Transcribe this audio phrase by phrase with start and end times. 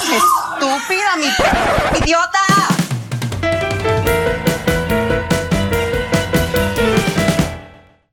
[0.00, 1.26] ¡Estúpida, mi
[2.02, 2.38] idiota!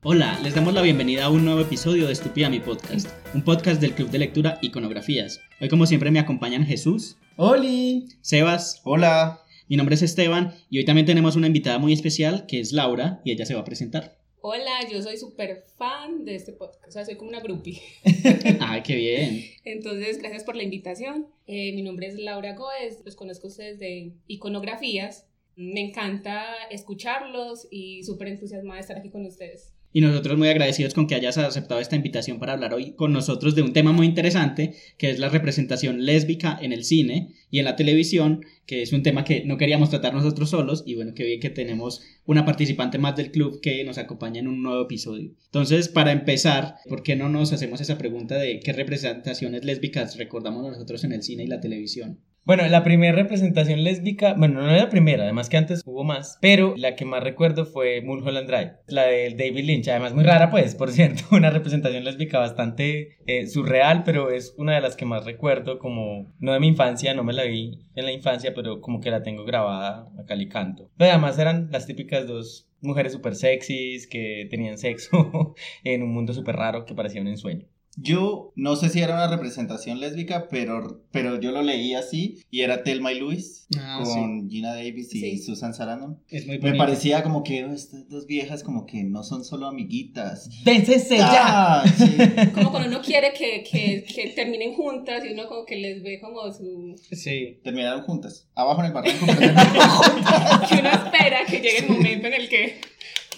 [0.04, 3.80] Hola, les damos la bienvenida a un nuevo episodio de Estúpida mi podcast, un podcast
[3.80, 5.40] del Club de Lectura Iconografías.
[5.62, 8.10] Hoy como siempre me acompañan Jesús, ¡Oli!
[8.22, 9.40] Sebas, Hola.
[9.70, 13.22] mi nombre es Esteban y hoy también tenemos una invitada muy especial que es Laura
[13.24, 14.18] y ella se va a presentar.
[14.42, 17.82] Hola, yo soy súper fan de este podcast, o sea, soy como una groupie.
[18.62, 19.44] ¡Ay, qué bien!
[19.66, 21.28] Entonces, gracias por la invitación.
[21.46, 25.28] Eh, mi nombre es Laura Goes, los conozco a ustedes de iconografías.
[25.58, 29.74] Me encanta escucharlos y súper entusiasmada de estar aquí con ustedes.
[29.92, 33.56] Y nosotros muy agradecidos con que hayas aceptado esta invitación para hablar hoy con nosotros
[33.56, 37.66] de un tema muy interesante, que es la representación lésbica en el cine y en
[37.66, 41.24] la televisión, que es un tema que no queríamos tratar nosotros solos, y bueno, qué
[41.24, 45.32] bien que tenemos una participante más del club que nos acompaña en un nuevo episodio.
[45.46, 50.64] Entonces, para empezar, ¿por qué no nos hacemos esa pregunta de qué representaciones lésbicas recordamos
[50.64, 52.20] nosotros en el cine y la televisión?
[52.50, 56.40] Bueno, la primera representación lésbica, bueno, no era la primera, además que antes hubo más,
[56.42, 60.50] pero la que más recuerdo fue Mulholland Drive, la de David Lynch, además muy rara
[60.50, 65.06] pues, por cierto, una representación lésbica bastante eh, surreal, pero es una de las que
[65.06, 68.82] más recuerdo como, no de mi infancia, no me la vi en la infancia, pero
[68.82, 70.90] como que la tengo grabada a cal y canto.
[70.98, 76.34] Pero además eran las típicas dos mujeres súper sexys que tenían sexo en un mundo
[76.34, 77.68] súper raro que parecía un ensueño.
[78.02, 82.62] Yo no sé si era una representación lésbica, pero, pero yo lo leí así y
[82.62, 85.38] era Thelma y Luis Ah, con Gina Davis y Sí.
[85.38, 86.20] Susan Sarandon.
[86.30, 89.68] Es muy Me parecía como que oh, estas dos viejas como que no son solo
[89.68, 90.50] amiguitas.
[90.64, 91.82] ¡Véncese ya!
[91.82, 92.18] Ah, sí.
[92.54, 96.20] Como cuando uno quiere que, que, que terminen juntas y uno como que les ve
[96.20, 96.96] como su...
[97.12, 97.60] Sí.
[97.64, 98.48] Terminaron juntas.
[98.56, 99.26] Abajo en el barranco.
[99.28, 100.70] juntas.
[100.70, 102.82] que uno espera que llegue el momento en el que...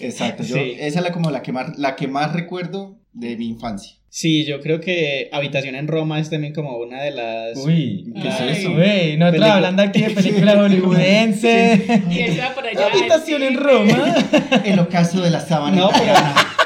[0.00, 0.42] Exacto.
[0.44, 0.74] Yo, Sí.
[0.78, 3.96] Esa es la, como la que, más, la que más recuerdo de mi infancia.
[4.14, 7.56] Sí, yo creo que Habitación en Roma es también como una de las...
[7.56, 8.48] Uy, ¿Qué es Ay.
[8.50, 8.74] eso?
[8.74, 11.80] Güey, nosotros hablando aquí de películas hollywoodenses.
[12.10, 12.88] Y él va por allá.
[12.92, 13.54] Habitación en.
[13.56, 14.14] Roma.
[14.66, 15.78] El ocaso de la sábana.
[15.78, 16.12] No, pero,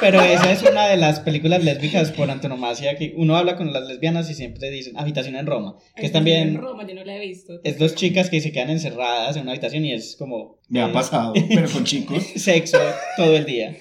[0.01, 3.87] pero esa es una de las películas lésbicas por antonomasia que uno habla con las
[3.87, 7.15] lesbianas y siempre dicen Habitación en Roma, que es también En Roma, yo no la
[7.15, 7.61] he visto.
[7.62, 10.91] es dos chicas que se quedan encerradas en una habitación y es como Me ha
[10.93, 12.25] pasado, pero con chicos.
[12.35, 12.81] sexo
[13.17, 13.77] todo el día.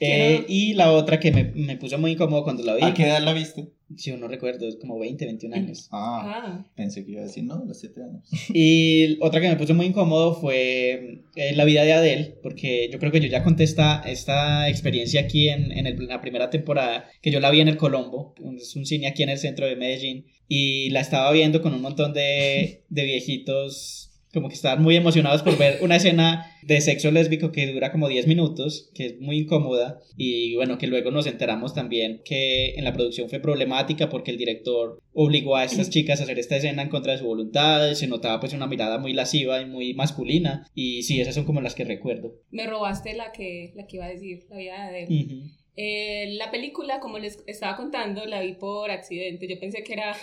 [0.00, 2.94] Eh, Quiero- y la otra que me, me puso muy incómodo cuando la vi, ¿A
[2.94, 3.68] qué edad la viste?
[3.96, 5.88] si no recuerdo, es como 20, 21 años.
[5.92, 8.28] Ah, Ah, pensé que iba a decir, no, a los 7 años.
[8.52, 12.98] Y otra que me puso muy incómodo fue eh, la vida de Adele, porque yo
[12.98, 17.04] creo que yo ya conté esta, esta experiencia aquí en, en el- la primera temporada,
[17.22, 19.76] que yo la vi en el Colombo, es un cine aquí en el centro de
[19.76, 24.96] Medellín, y la estaba viendo con un montón de, de viejitos como que estaban muy
[24.96, 29.20] emocionados por ver una escena de sexo lésbico que dura como 10 minutos, que es
[29.20, 34.08] muy incómoda, y bueno, que luego nos enteramos también que en la producción fue problemática
[34.08, 37.26] porque el director obligó a estas chicas a hacer esta escena en contra de su
[37.26, 41.44] voluntad, se notaba pues una mirada muy lasciva y muy masculina, y sí, esas son
[41.44, 42.34] como las que recuerdo.
[42.50, 45.08] me robaste la que, la que iba a decir, la vida de él.
[45.24, 45.63] Ujú.
[45.76, 49.48] Eh, la película, como les estaba contando, la vi por accidente.
[49.48, 50.16] Yo pensé que era,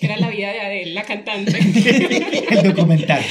[0.00, 1.52] que era la vida de Adele, la cantante.
[2.50, 3.22] El documental.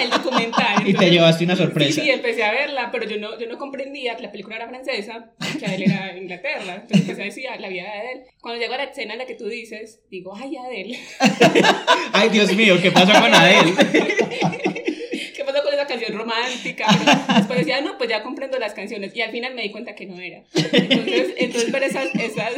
[0.00, 0.88] el documental.
[0.88, 2.00] Y te llevaste una sorpresa.
[2.00, 4.68] Sí, sí, empecé a verla, pero yo no, yo no comprendía que la película era
[4.68, 6.74] francesa, que Adele era de Inglaterra.
[6.76, 8.24] Entonces empecé a decir "Ah, la vida de Adele.
[8.40, 10.98] Cuando llego a la escena en la que tú dices, digo, ay, Adele.
[12.12, 13.72] Ay, Dios mío, ¿qué pasó con Adele?
[15.36, 16.86] ¿Qué pasó con esa canción romántica?
[16.98, 19.14] Pero después decía, no, pues ya comprendo las canciones.
[19.14, 20.42] Y al final me di cuenta que no era.
[20.54, 22.52] Entonces, entonces ver esas, esas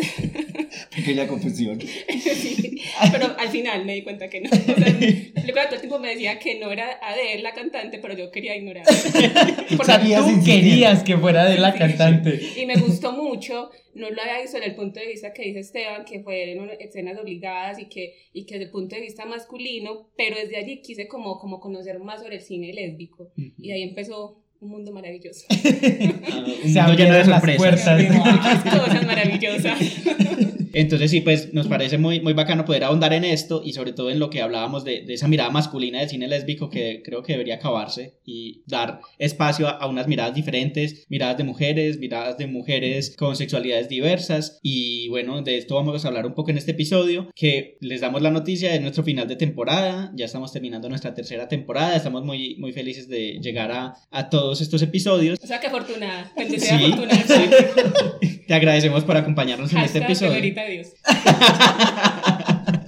[0.94, 1.81] Pequeña confusión.
[1.81, 2.81] Sí,
[3.12, 4.50] pero al final me di cuenta que no.
[4.50, 8.31] O sea, todo el tiempo me decía que no era Adele la cantante, pero yo
[8.31, 8.84] quería ignorar.
[9.84, 12.41] Sabías tú querías que fuera de la cantante.
[12.56, 15.60] Y me gustó mucho, no lo había visto desde el punto de vista que dice
[15.60, 20.10] Esteban, que fueron escenas obligadas y que, y que desde el punto de vista masculino,
[20.16, 23.33] pero desde allí quise como, como conocer más sobre el cine lésbico.
[23.58, 25.46] Y ahí empezó un mundo maravilloso.
[25.50, 28.02] Un Se mundo lleno de sorpresas.
[28.64, 29.78] cosas maravillosas.
[30.76, 34.10] Entonces sí, pues nos parece muy, muy bacano poder ahondar en esto y sobre todo
[34.10, 37.32] en lo que hablábamos de, de esa mirada masculina del cine lésbico que creo que
[37.32, 42.47] debería acabarse y dar espacio a, a unas miradas diferentes, miradas de mujeres, miradas de
[42.47, 46.72] mujeres con sexualidades diversas y bueno, de esto vamos a hablar un poco en este
[46.72, 51.14] episodio que les damos la noticia de nuestro final de temporada, ya estamos terminando nuestra
[51.14, 55.39] tercera temporada, estamos muy, muy felices de llegar a, a todos estos episodios.
[55.43, 56.33] O sea, que afortunada.
[56.37, 57.25] Bendecida Sí, afortunada.
[58.47, 60.33] Te agradecemos por acompañarnos en este episodio.
[60.33, 60.89] señorita Dios.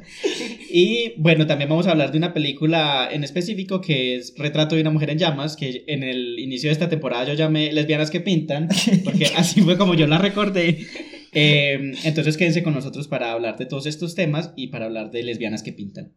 [0.71, 4.83] Y bueno, también vamos a hablar de una película en específico que es Retrato de
[4.83, 8.21] una mujer en llamas, que en el inicio de esta temporada yo llamé Lesbianas que
[8.21, 8.69] pintan,
[9.05, 10.87] porque así fue como yo la recordé.
[11.33, 15.23] Eh, entonces quédense con nosotros para hablar de todos estos temas y para hablar de
[15.23, 16.13] lesbianas que pintan.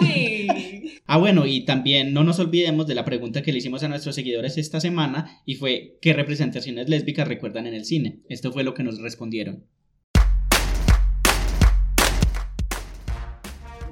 [0.00, 0.46] Uy.
[1.06, 4.14] Ah, bueno, y también no nos olvidemos de la pregunta que le hicimos a nuestros
[4.14, 8.20] seguidores esta semana y fue ¿qué representaciones lésbicas recuerdan en el cine?
[8.28, 9.64] Esto fue lo que nos respondieron.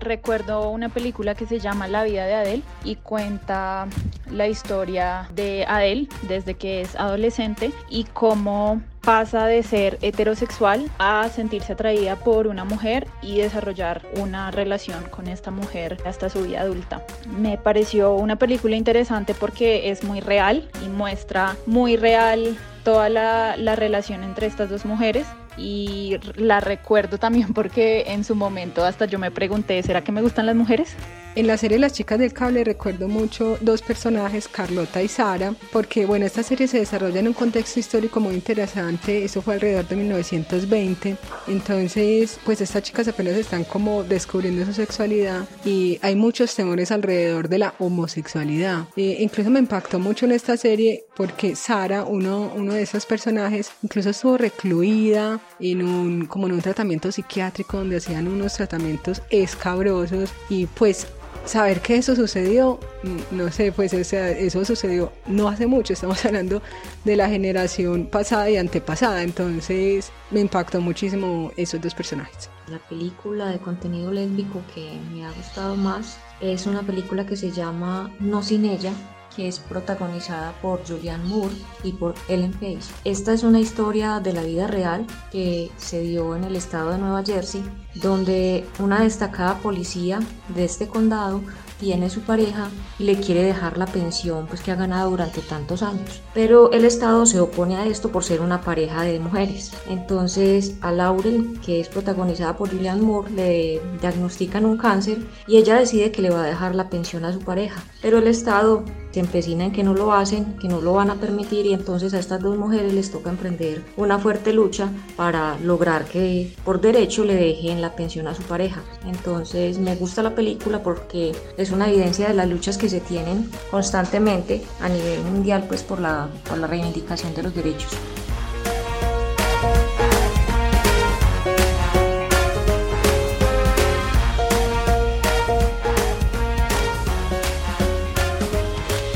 [0.05, 3.89] recuerdo una película que se llama La vida de Adele y cuenta
[4.31, 11.29] la historia de Adele desde que es adolescente y cómo pasa de ser heterosexual a
[11.29, 16.63] sentirse atraída por una mujer y desarrollar una relación con esta mujer hasta su vida
[16.63, 17.03] adulta.
[17.39, 23.57] Me pareció una película interesante porque es muy real y muestra muy real toda la,
[23.57, 29.07] la relación entre estas dos mujeres y la recuerdo también porque en su momento hasta
[29.07, 30.95] yo me pregunté, ¿será que me gustan las mujeres?
[31.37, 36.07] En la serie Las chicas del cable recuerdo mucho dos personajes, Carlota y Sara, porque
[36.07, 39.97] bueno, esta serie se desarrolla en un contexto histórico muy interesante, eso fue alrededor de
[39.97, 41.17] 1920,
[41.49, 47.49] entonces pues estas chicas apenas están como descubriendo su sexualidad y hay muchos temores alrededor
[47.49, 48.87] de la homosexualidad.
[48.97, 53.71] Eh, incluso me impactó mucho en esta serie porque Sara, uno, uno de esos personajes,
[53.83, 60.31] incluso estuvo recluida en un, como en un tratamiento psiquiátrico donde hacían unos tratamientos escabrosos
[60.49, 61.07] y pues
[61.45, 66.63] saber que eso sucedió, mm, no sé, pues eso sucedió no hace mucho, estamos hablando
[67.05, 72.51] de la generación pasada y antepasada, entonces me impactó muchísimo esos dos personajes.
[72.69, 77.51] La película de contenido lésbico que me ha gustado más es una película que se
[77.51, 78.93] llama No sin ella,
[79.35, 82.81] que es protagonizada por Julianne Moore y por Ellen Page.
[83.05, 86.99] Esta es una historia de la vida real que se dio en el estado de
[86.99, 87.63] Nueva Jersey,
[87.95, 90.21] donde una destacada policía
[90.55, 91.43] de este condado
[91.79, 95.83] tiene su pareja y le quiere dejar la pensión pues que ha ganado durante tantos
[95.83, 96.23] años.
[96.33, 99.73] Pero el Estado se opone a esto por ser una pareja de mujeres.
[99.89, 105.79] Entonces a Laurel, que es protagonizada por Julianne Moore, le diagnostican un cáncer y ella
[105.79, 107.83] decide que le va a dejar la pensión a su pareja.
[108.01, 108.85] Pero el Estado
[109.15, 112.13] se empecina en que no lo hacen, que no lo van a permitir y entonces
[112.15, 117.25] a estas dos mujeres les toca emprender una fuerte lucha para lograr que por derecho
[117.25, 118.83] le dejen la pensión a su pareja.
[119.07, 123.49] Entonces me gusta la película porque es una evidencia de las luchas que se tienen
[123.71, 127.93] constantemente a nivel mundial pues por la, por la reivindicación de los derechos.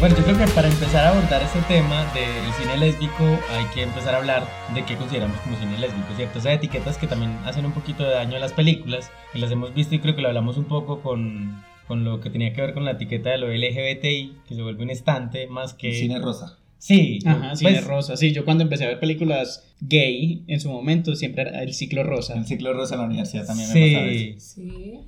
[0.00, 3.82] Bueno, yo creo que para empezar a abordar este tema del cine lésbico hay que
[3.82, 6.38] empezar a hablar de qué consideramos como cine lésbico, ¿cierto?
[6.38, 9.74] Esas etiquetas que también hacen un poquito de daño a las películas, que las hemos
[9.74, 12.74] visto y creo que lo hablamos un poco con, con lo que tenía que ver
[12.74, 15.92] con la etiqueta de lo LGBTI, que se vuelve un estante más que...
[15.94, 16.58] Cine rosa.
[16.78, 18.16] Sí, Ajá, pues, cine rosa.
[18.16, 22.04] Sí, yo cuando empecé a ver películas gay en su momento siempre era el ciclo
[22.04, 22.34] rosa.
[22.34, 23.94] El ciclo rosa en la universidad también me Sí.
[23.94, 24.34] pasaba eso.
[24.54, 25.00] Sí.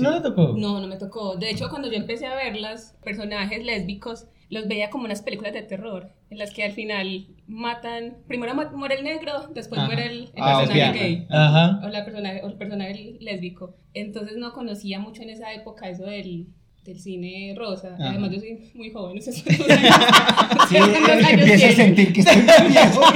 [0.00, 0.54] ¿No le tocó?
[0.58, 1.36] No, no me tocó.
[1.36, 5.62] De hecho, cuando yo empecé a verlas, personajes lésbicos, los veía como unas películas de
[5.62, 9.86] terror, en las que al final matan, primero mu- muere el negro, después Ajá.
[9.86, 11.26] muere el, el Ah, personaje gay.
[11.30, 11.80] Ajá.
[11.84, 13.76] O, la personaje, o el personaje lésbico.
[13.94, 16.48] Entonces no conocía mucho en esa época eso del,
[16.84, 17.94] del cine rosa.
[17.94, 18.10] Ajá.
[18.10, 19.18] Además, yo soy muy joven.
[19.18, 23.00] esos Sí, ¿Cuántos el que años empieza a sentir que estoy viejo.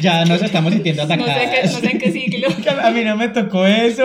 [0.00, 1.72] Ya nos estamos sintiendo No sé, qué, atacadas.
[1.74, 2.48] no sé en qué siglo.
[2.82, 4.04] A mí no me tocó eso,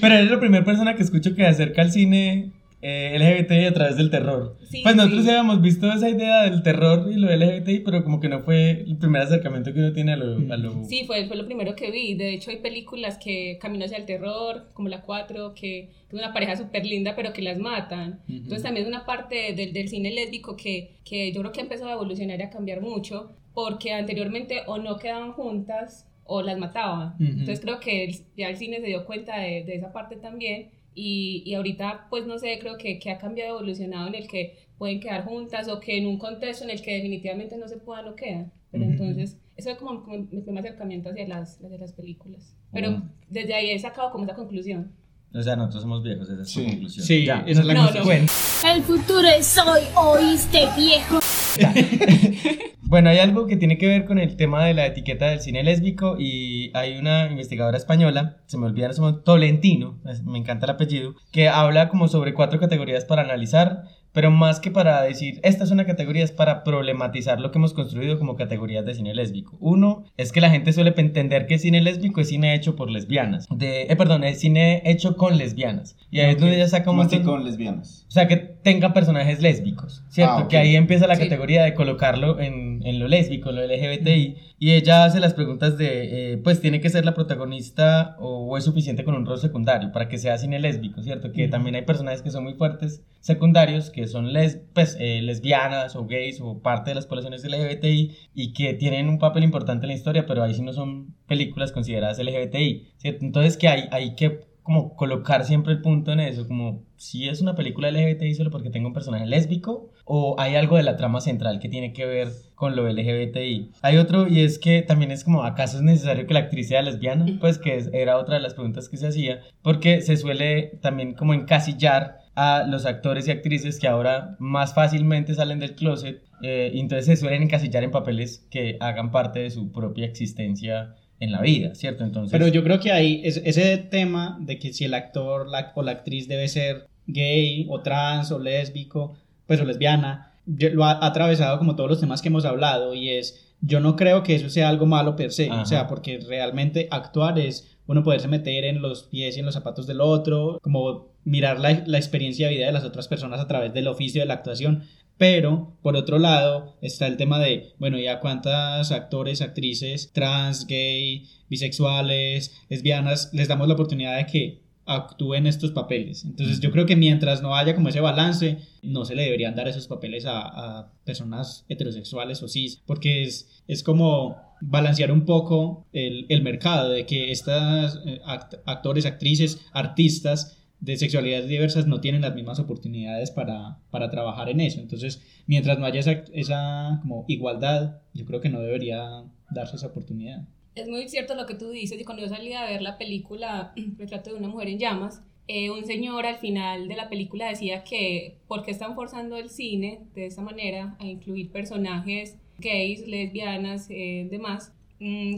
[0.00, 2.50] pero eres la primera persona que escucho que acerca al cine
[2.82, 4.56] eh, LGBTI a través del terror.
[4.64, 5.28] Sí, pues nosotros sí.
[5.30, 8.96] habíamos visto esa idea del terror y lo LGBTI, pero como que no fue el
[8.96, 10.52] primer acercamiento que uno tiene a lo...
[10.52, 10.84] A lo...
[10.84, 12.14] Sí, fue, fue lo primero que vi.
[12.14, 16.32] De hecho, hay películas que caminan hacia el terror, como la 4, que es una
[16.32, 18.20] pareja súper linda, pero que las matan.
[18.24, 18.32] Ujú.
[18.38, 21.64] Entonces, también es una parte del, del cine lésbico que, que yo creo que ha
[21.64, 26.56] empezado a evolucionar y a cambiar mucho, porque anteriormente o no quedaban juntas o las
[26.58, 27.14] mataban.
[27.16, 27.24] Ujú.
[27.24, 30.70] Entonces, creo que el- ya el cine se dio cuenta de, de esa parte también.
[31.02, 34.58] Y, y ahorita, pues no sé, creo que, que ha cambiado, evolucionado en el que
[34.76, 38.06] pueden quedar juntas o que en un contexto en el que definitivamente no se puedan
[38.08, 38.52] o quedan.
[38.70, 38.92] Pero Ujú.
[38.92, 42.54] entonces, eso es como, como mi primer acercamiento hacia las, hacia las películas.
[42.72, 43.10] Pero Mm.
[43.30, 44.92] desde ahí he sacado como esa conclusión.
[45.32, 46.66] O sea, nosotros somos viejos, esa es su Sí.
[46.66, 47.06] conclusión.
[47.06, 47.44] Sí, Ya.
[47.46, 47.86] esa es la No, no.
[47.86, 48.74] consecuencia.
[48.74, 51.19] El futuro es hoy, oíste viejo.
[52.90, 55.62] Bueno, hay algo que tiene que ver con el tema de la etiqueta del cine
[55.62, 60.72] lésbico y hay una investigadora española, se me olvida, se llama Tolentino, me encanta el
[60.72, 65.64] apellido, que habla como sobre cuatro categorías para analizar, pero más que para decir, esta
[65.64, 69.56] es una categoría, es para problematizar lo que hemos construido como categorías de cine lésbico.
[69.60, 73.46] Uno, es que la gente suele entender que cine lésbico es cine hecho por lesbianas,
[73.50, 75.96] de, eh, perdón, es cine hecho con lesbianas.
[76.10, 76.40] Y ahí es Ok.
[76.40, 78.06] donde ella saca un con lesbianas.
[78.08, 80.34] o sea, que tenga personajes lésbicos, ¿cierto?
[80.38, 80.48] Ah.
[80.48, 81.22] Que ahí empieza la Sí.
[81.22, 85.78] categoría de colocarlo en, en, en lo lésbico, lo LGBTI, y ella hace las preguntas
[85.78, 89.38] de, eh, pues tiene que ser la protagonista o, o es suficiente con un rol
[89.38, 91.32] secundario para que sea cine lésbico, ¿cierto?
[91.32, 95.96] Que también hay personajes que son muy fuertes secundarios, que son les, pues, eh, lesbianas
[95.96, 99.88] o gays o parte de las poblaciones LGBTI y que tienen un papel importante en
[99.88, 103.24] la historia, pero ahí sí no son películas consideradas LGBTI, ¿cierto?
[103.24, 107.40] Entonces que hay, hay que como colocar siempre el punto en eso, como si es
[107.40, 111.20] una película LGBTI solo porque tengo un personaje lésbico o hay algo de la trama
[111.20, 113.70] central que tiene que ver con lo LGBTI.
[113.82, 116.82] Hay otro y es que también es como, ¿acaso es necesario que la actriz sea
[116.82, 117.26] lesbiana?
[117.40, 121.32] Pues que era otra de las preguntas que se hacía, porque se suele también como
[121.34, 127.06] encasillar a los actores y actrices que ahora más fácilmente salen del closet eh, entonces
[127.06, 131.74] se suelen encasillar en papeles que hagan parte de su propia existencia en la vida,
[131.74, 132.02] ¿cierto?
[132.04, 135.72] Entonces, Pero yo creo que ahí es- ese tema de que si el actor la-
[135.74, 140.92] o la actriz debe ser gay o trans o lésbico, pues o lesbiana, lo ha
[140.92, 144.34] ha atravesado como todos los temas que hemos hablado y es, yo no creo que
[144.34, 145.62] eso sea algo malo per se, Ajá.
[145.62, 149.54] o sea, porque realmente actuar es uno poderse meter en los pies y en los
[149.54, 153.48] zapatos del otro, como mirar la, la experiencia de vida de las otras personas a
[153.48, 154.84] través del oficio de la actuación.
[155.20, 161.26] Pero, por otro lado, está el tema de, bueno, ¿ya cuántas actores, actrices, trans, gay,
[161.50, 166.24] bisexuales, lesbianas, les damos la oportunidad de que actúen estos papeles?
[166.24, 169.68] Entonces, yo creo que mientras no haya como ese balance, no se le deberían dar
[169.68, 175.86] esos papeles a, a personas heterosexuales o cis, porque es, es como balancear un poco
[175.92, 182.00] el, el mercado de que estas eh, act- actores, actrices, artistas de sexualidades diversas no
[182.00, 184.80] tienen las mismas oportunidades para, para trabajar en eso.
[184.80, 189.88] Entonces, mientras no haya esa, esa como igualdad, yo creo que no debería darse esa
[189.88, 190.46] oportunidad.
[190.74, 193.72] Es muy cierto lo que tú dices y cuando yo salí a ver la película
[193.98, 197.82] Retrato de una mujer en llamas, eh, un señor al final de la película decía
[197.82, 203.88] que por qué están forzando el cine de esa manera a incluir personajes gays, lesbianas,
[203.90, 204.72] eh, demás,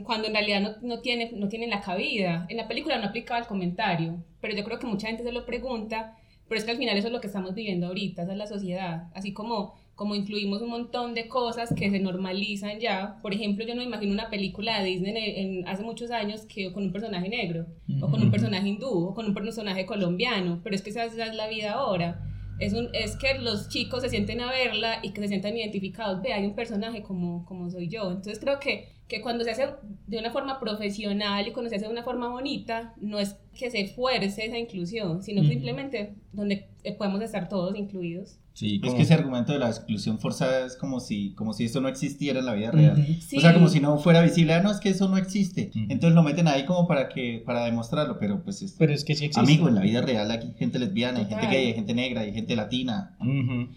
[0.05, 2.47] cuando en realidad no, no, tiene, no tienen la cabida.
[2.49, 5.47] En la película no aplicaba el comentario, pero yo creo que mucha gente se lo
[5.47, 6.17] pregunta,
[6.49, 8.47] pero es que al final eso es lo que estamos viviendo ahorita, esa es la
[8.47, 13.19] sociedad, así como como incluimos un montón de cosas que se normalizan ya.
[13.23, 16.73] Por ejemplo, yo no imagino una película de Disney en, en- hace muchos años que
[16.73, 17.67] con un personaje negro,
[18.01, 21.27] o con un personaje hindú, o con un personaje colombiano, pero es que esa, esa
[21.27, 22.21] es la vida ahora.
[22.59, 26.23] Es, un, es que los chicos se sienten a verla y que se sientan identificados.
[26.23, 28.09] Ve, hay un personaje como, como soy yo.
[28.09, 29.67] Entonces creo que, que cuando se hace
[30.07, 33.71] de una forma profesional y cuando se hace de una forma bonita, no es que
[33.71, 38.39] se fuerce esa inclusión, sino simplemente donde podemos estar todos incluidos.
[38.55, 41.65] sí, Es como- que ese argumento de la exclusión forzada es como si, como si
[41.65, 43.07] eso no existiera en la vida real.
[43.21, 43.37] Sí.
[43.39, 45.71] O sea, como si no fuera visible, ah, no, es que eso no existe.
[45.75, 49.15] Entonces lo meten ahí como para que para demostrarlo, pero pues es Pero es que
[49.15, 49.41] sí existe.
[49.41, 52.21] amigo, en la vida real aquí hay gente lesbiana, hay gente gay, hay gente negra,
[52.23, 53.17] hay gente latina.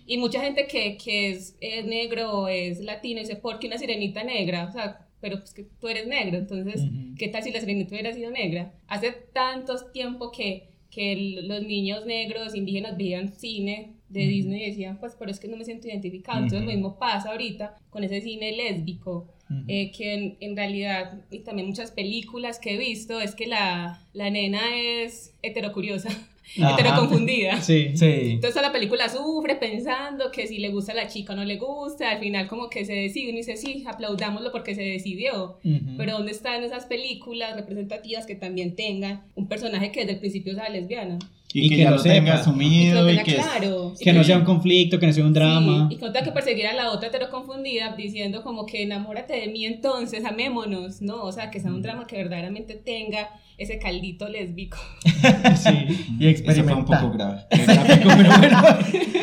[0.06, 3.78] Y mucha gente que, que es, es negro o es latino dice, ¿por qué una
[3.78, 4.66] sirenita negra?
[4.68, 7.16] O sea, pero pues que tú eres negro, entonces, Ujú.
[7.18, 8.76] ¿qué tal si la sirenita hubiera sido negra?
[8.86, 14.30] Hace tantos tiempo que, que los niños negros indígenas veían cine de Ujú.
[14.30, 16.38] Disney y decían, pues, pero es que no me siento identificado.
[16.38, 16.68] Entonces, Ujú.
[16.70, 19.28] lo mismo pasa ahorita con ese cine lésbico,
[19.68, 24.00] eh, que en, en realidad, y también muchas películas que he visto, es que la,
[24.14, 26.10] la nena es heterocuriosa.
[26.56, 27.62] heteroconfundida.
[27.62, 27.92] Sí.
[27.96, 28.32] Sí.
[28.34, 31.58] Entonces la película sufre pensando que si le gusta a la chica o no le
[31.58, 35.60] gusta, al final como que se decide y dice, sí, aplaudámoslo porque se decidió.
[35.98, 40.54] Pero ¿dónde están esas películas representativas que también tengan un personaje que desde el principio
[40.54, 41.20] sea lesbiana?
[41.56, 42.22] Y Y, que, que ya lo lo tenga sepa.
[42.22, 43.94] Y que asumido lo y que claro.
[43.98, 45.88] Que no sea un conflicto, que no sea un drama.
[45.90, 49.40] Sí, y que no tenga que perseguir a la otra heteroconfundida diciendo como que enamórate
[49.40, 51.24] de mí entonces, amémonos, ¿no?
[51.24, 54.78] O sea, que sea un drama que verdaderamente tenga ese caldito lésbico.
[55.56, 55.70] Sí.
[56.20, 57.02] Y eso fue un experimentar.
[57.02, 57.46] poco grave.
[57.50, 58.60] gráfico, pero bueno.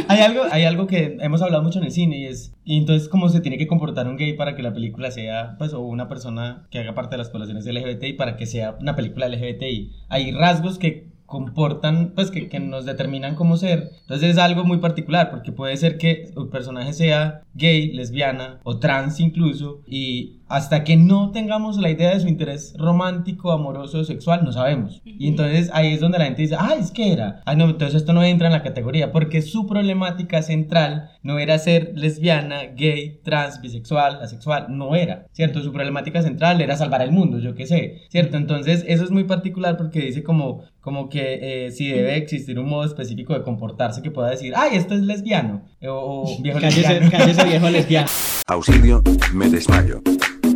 [0.09, 3.09] hay, algo, hay algo que hemos hablado mucho en el cine y es, y entonces
[3.09, 6.09] cómo se tiene que comportar un gay para que la película sea, pues, o una
[6.09, 9.93] persona que haga parte de las poblaciones LGBTI para que sea una película LGBTI.
[10.09, 13.91] Hay rasgos que comportan, pues, que, que nos determinan cómo ser.
[14.03, 18.79] Entonces es algo muy particular porque puede ser que el personaje sea gay, lesbiana o
[18.79, 24.05] trans incluso y hasta que no tengamos la idea de su interés romántico, amoroso o
[24.05, 25.01] sexual, no sabemos.
[25.03, 27.41] Y entonces ahí es donde la gente dice, ah, es que era.
[27.47, 31.59] Ah, no, entonces esto no entra en la categoría, porque su problemática central no era
[31.59, 35.63] ser lesbiana, gay, trans, bisexual, asexual, no era, ¿cierto?
[35.63, 38.37] Su problemática central era salvar el mundo, yo qué sé, ¿cierto?
[38.37, 42.69] Entonces eso es muy particular porque dice como, como que eh, si debe existir un
[42.69, 47.01] modo específico de comportarse que pueda decir, ay, esto es lesbiano, o, o viejo Cállese,
[47.01, 47.11] lesbiano.
[47.11, 48.09] cállese viejo lesbiano.
[48.49, 50.03] Auxilio, me desmayo.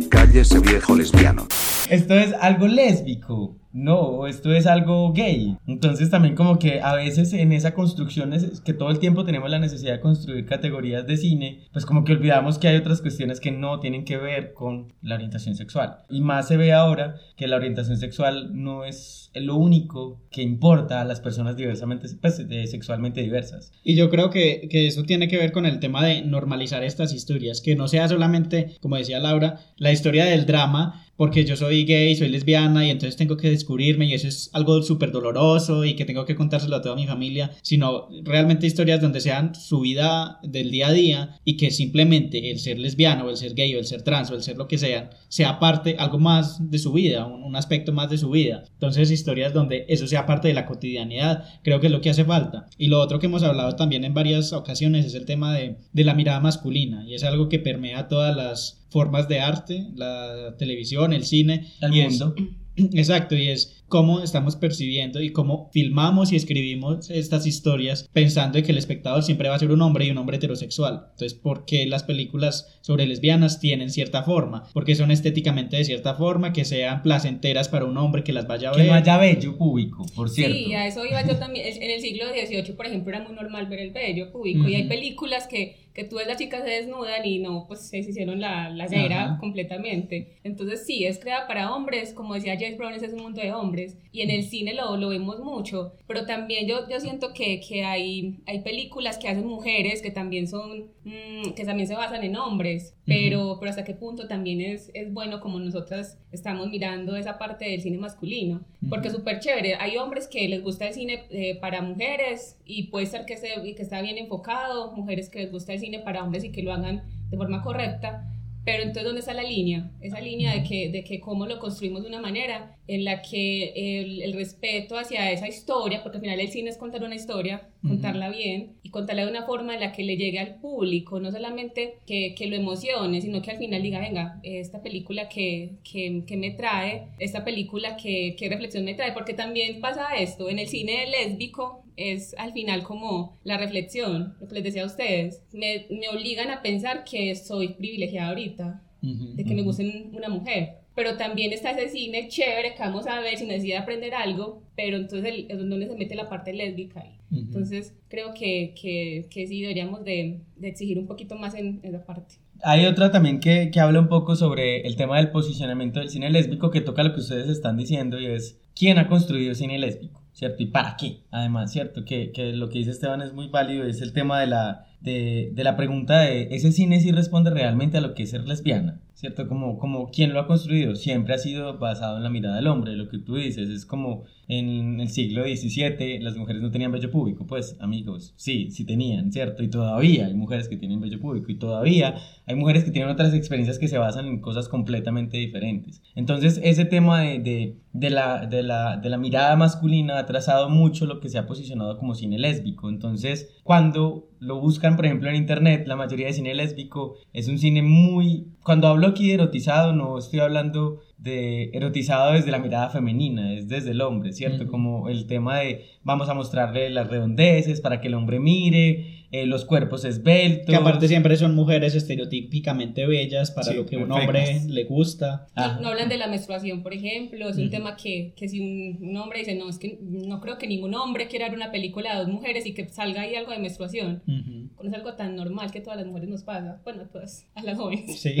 [0.09, 1.47] Cállese viejo lesbiano.
[1.89, 3.55] Esto es algo lésbico.
[3.77, 5.55] no, esto es algo gay.
[5.67, 9.51] Entonces también como que a veces en esa construcción es que todo el tiempo tenemos
[9.51, 13.39] la necesidad de construir categorías de cine, pues como que olvidamos que hay otras cuestiones
[13.39, 15.97] que no tienen que ver con la orientación sexual.
[16.09, 20.99] Y más se ve ahora que la orientación sexual no es lo único que importa
[21.01, 23.71] a las personas diversamente, pues, sexualmente diversas.
[23.83, 27.13] Y yo creo que, que eso tiene que ver con el tema de normalizar estas
[27.13, 31.83] historias, que no sea solamente, como decía Laura, la historia del drama, porque yo soy
[31.83, 35.95] gay, soy lesbiana y entonces tengo que descubrirme y eso es algo súper doloroso y
[35.95, 40.39] que tengo que contárselo a toda mi familia, sino realmente historias donde sean su vida
[40.43, 43.79] del día a día y que simplemente el ser lesbiano o el ser gay o
[43.79, 46.93] el ser trans o el ser lo que sean sea parte, algo más de su
[46.93, 48.63] vida, un, un aspecto más de su vida.
[48.73, 52.25] Entonces historias donde eso sea parte de la cotidianidad, creo que es lo que hace
[52.25, 52.67] falta.
[52.77, 56.03] Y lo otro que hemos hablado también en varias ocasiones es el tema de, de
[56.03, 61.13] la mirada masculina y es algo que permea todas las formas de arte, la televisión,
[61.13, 61.67] el cine.
[61.81, 62.23] El y es-
[62.93, 68.65] exacto, y es cómo estamos percibiendo y cómo filmamos y escribimos estas historias pensando en
[68.65, 71.05] que el espectador siempre va a ser un hombre y un hombre heterosexual.
[71.11, 74.65] Entonces, ¿por qué las películas sobre lesbianas tienen cierta forma?
[74.73, 78.69] Porque son estéticamente de cierta forma, que sean placenteras para un hombre que las vaya
[78.69, 78.87] a Que ver.
[78.89, 80.55] no haya bello público, por cierto.
[80.57, 81.65] Sí, a eso iba yo también.
[81.81, 84.87] En el siglo XVIII, por ejemplo, era muy normal ver el vello público y hay
[84.87, 88.69] películas que, que tú ves las chicas se desnudan y no, pues se hicieron la,
[88.69, 89.37] la cera Ajá.
[89.39, 90.37] completamente.
[90.43, 93.51] Entonces sí, es creada para hombres, como decía James Brown, ese es un mundo de
[93.51, 97.59] hombres y en el cine lo, lo vemos mucho, pero también yo, yo siento que,
[97.67, 102.23] que hay, hay películas que hacen mujeres que también son, mm, que también se basan
[102.23, 107.15] en hombres, pero, pero hasta qué punto también es, es bueno como nosotras estamos mirando
[107.15, 110.93] esa parte del cine masculino, porque es súper chévere, hay hombres que les gusta el
[110.93, 115.39] cine eh, para mujeres y puede ser que, se, que está bien enfocado, mujeres que
[115.39, 118.27] les gusta el cine para hombres y que lo hagan de forma correcta,
[118.67, 119.91] pero entonces, ¿dónde está la línea?
[120.01, 123.71] Esa línea de que, de que cómo lo construimos de una manera en la que
[124.01, 127.69] el, el respeto hacia esa historia, porque al final el cine es contar una historia,
[127.81, 131.31] contarla bien y contarla de una forma en la que le llegue al público, no
[131.31, 136.23] solamente que, que lo emocione, sino que al final diga, venga, esta película que, que,
[136.27, 140.59] que me trae, esta película que, que reflexión me trae, porque también pasa esto, en
[140.59, 145.43] el cine lésbico es al final como la reflexión, lo que les decía a ustedes,
[145.51, 149.35] me, me obligan a pensar que soy privilegiada ahorita, Ujú.
[149.35, 150.77] de que me guste una mujer.
[150.95, 154.63] Pero también está ese cine chévere que vamos a ver sin necesidad de aprender algo,
[154.75, 157.17] pero entonces el- es donde se mete la parte lésbica ahí.
[157.31, 157.41] Ujú.
[157.41, 162.03] Entonces creo que, que, que sí deberíamos de, de exigir un poquito más en esa
[162.03, 162.35] parte.
[162.63, 166.31] Hay otra también que, que habla un poco sobre el tema del posicionamiento del cine
[166.31, 170.16] lésbico que toca lo que ustedes están diciendo y es quién ha construido cine lésbico,
[170.37, 170.61] ¿cierto?
[170.61, 172.05] Y para qué, además, ¿cierto?
[172.05, 175.49] Que, que lo que dice Esteban es muy válido, es el tema de la, de,
[175.51, 178.99] de la pregunta de ese cine sí responde realmente a lo que es ser lesbiana,
[179.17, 179.47] ¿cierto?
[179.47, 182.95] Como, como quién lo ha construido, siempre ha sido basado en la mirada del hombre,
[182.95, 187.09] lo que tú dices, es como en el siglo XVII las mujeres no tenían vello
[187.09, 189.63] público, pues amigos, sí, sí tenían, ¿cierto?
[189.63, 193.33] Y todavía hay mujeres que tienen vello público y todavía hay mujeres que tienen otras
[193.33, 196.03] experiencias que se basan en cosas completamente diferentes.
[196.13, 200.69] Entonces ese tema de, de, de la, de, la, de la mirada masculina ha trazado
[200.69, 202.87] mucho lo que se ha posicionado como cine lésbico.
[202.87, 207.57] Entonces cuando lo buscan, por ejemplo, en internet, la mayoría de cine lésbico es un
[207.57, 208.47] cine muy...
[208.67, 213.69] Cuando hablo aquí de erotizado, no estoy hablando de erotizado desde la mirada femenina, es
[213.69, 214.67] desde el hombre, ¿cierto?
[214.67, 219.45] Como el tema de vamos a mostrarle las redondeces para que el hombre mire, eh,
[219.45, 220.67] los cuerpos esbeltos.
[220.67, 224.49] Que aparte siempre son mujeres estereotípicamente bellas para Sí, lo que un perfectas.
[224.59, 225.47] hombre le gusta.
[225.55, 225.79] No, Ajá.
[225.81, 227.71] no hablan de la menstruación, por ejemplo, es un Ujú.
[227.71, 230.93] tema que, que si un, un hombre dice, no, es que no creo que ningún
[230.95, 234.21] hombre quiera ver una película de dos mujeres y que salga ahí algo de menstruación.
[234.27, 234.83] Ujú.
[234.83, 237.45] No es algo tan normal que a todas las mujeres nos pasa, bueno, a todas,
[237.55, 238.19] a las jóvenes.
[238.19, 238.35] Sí,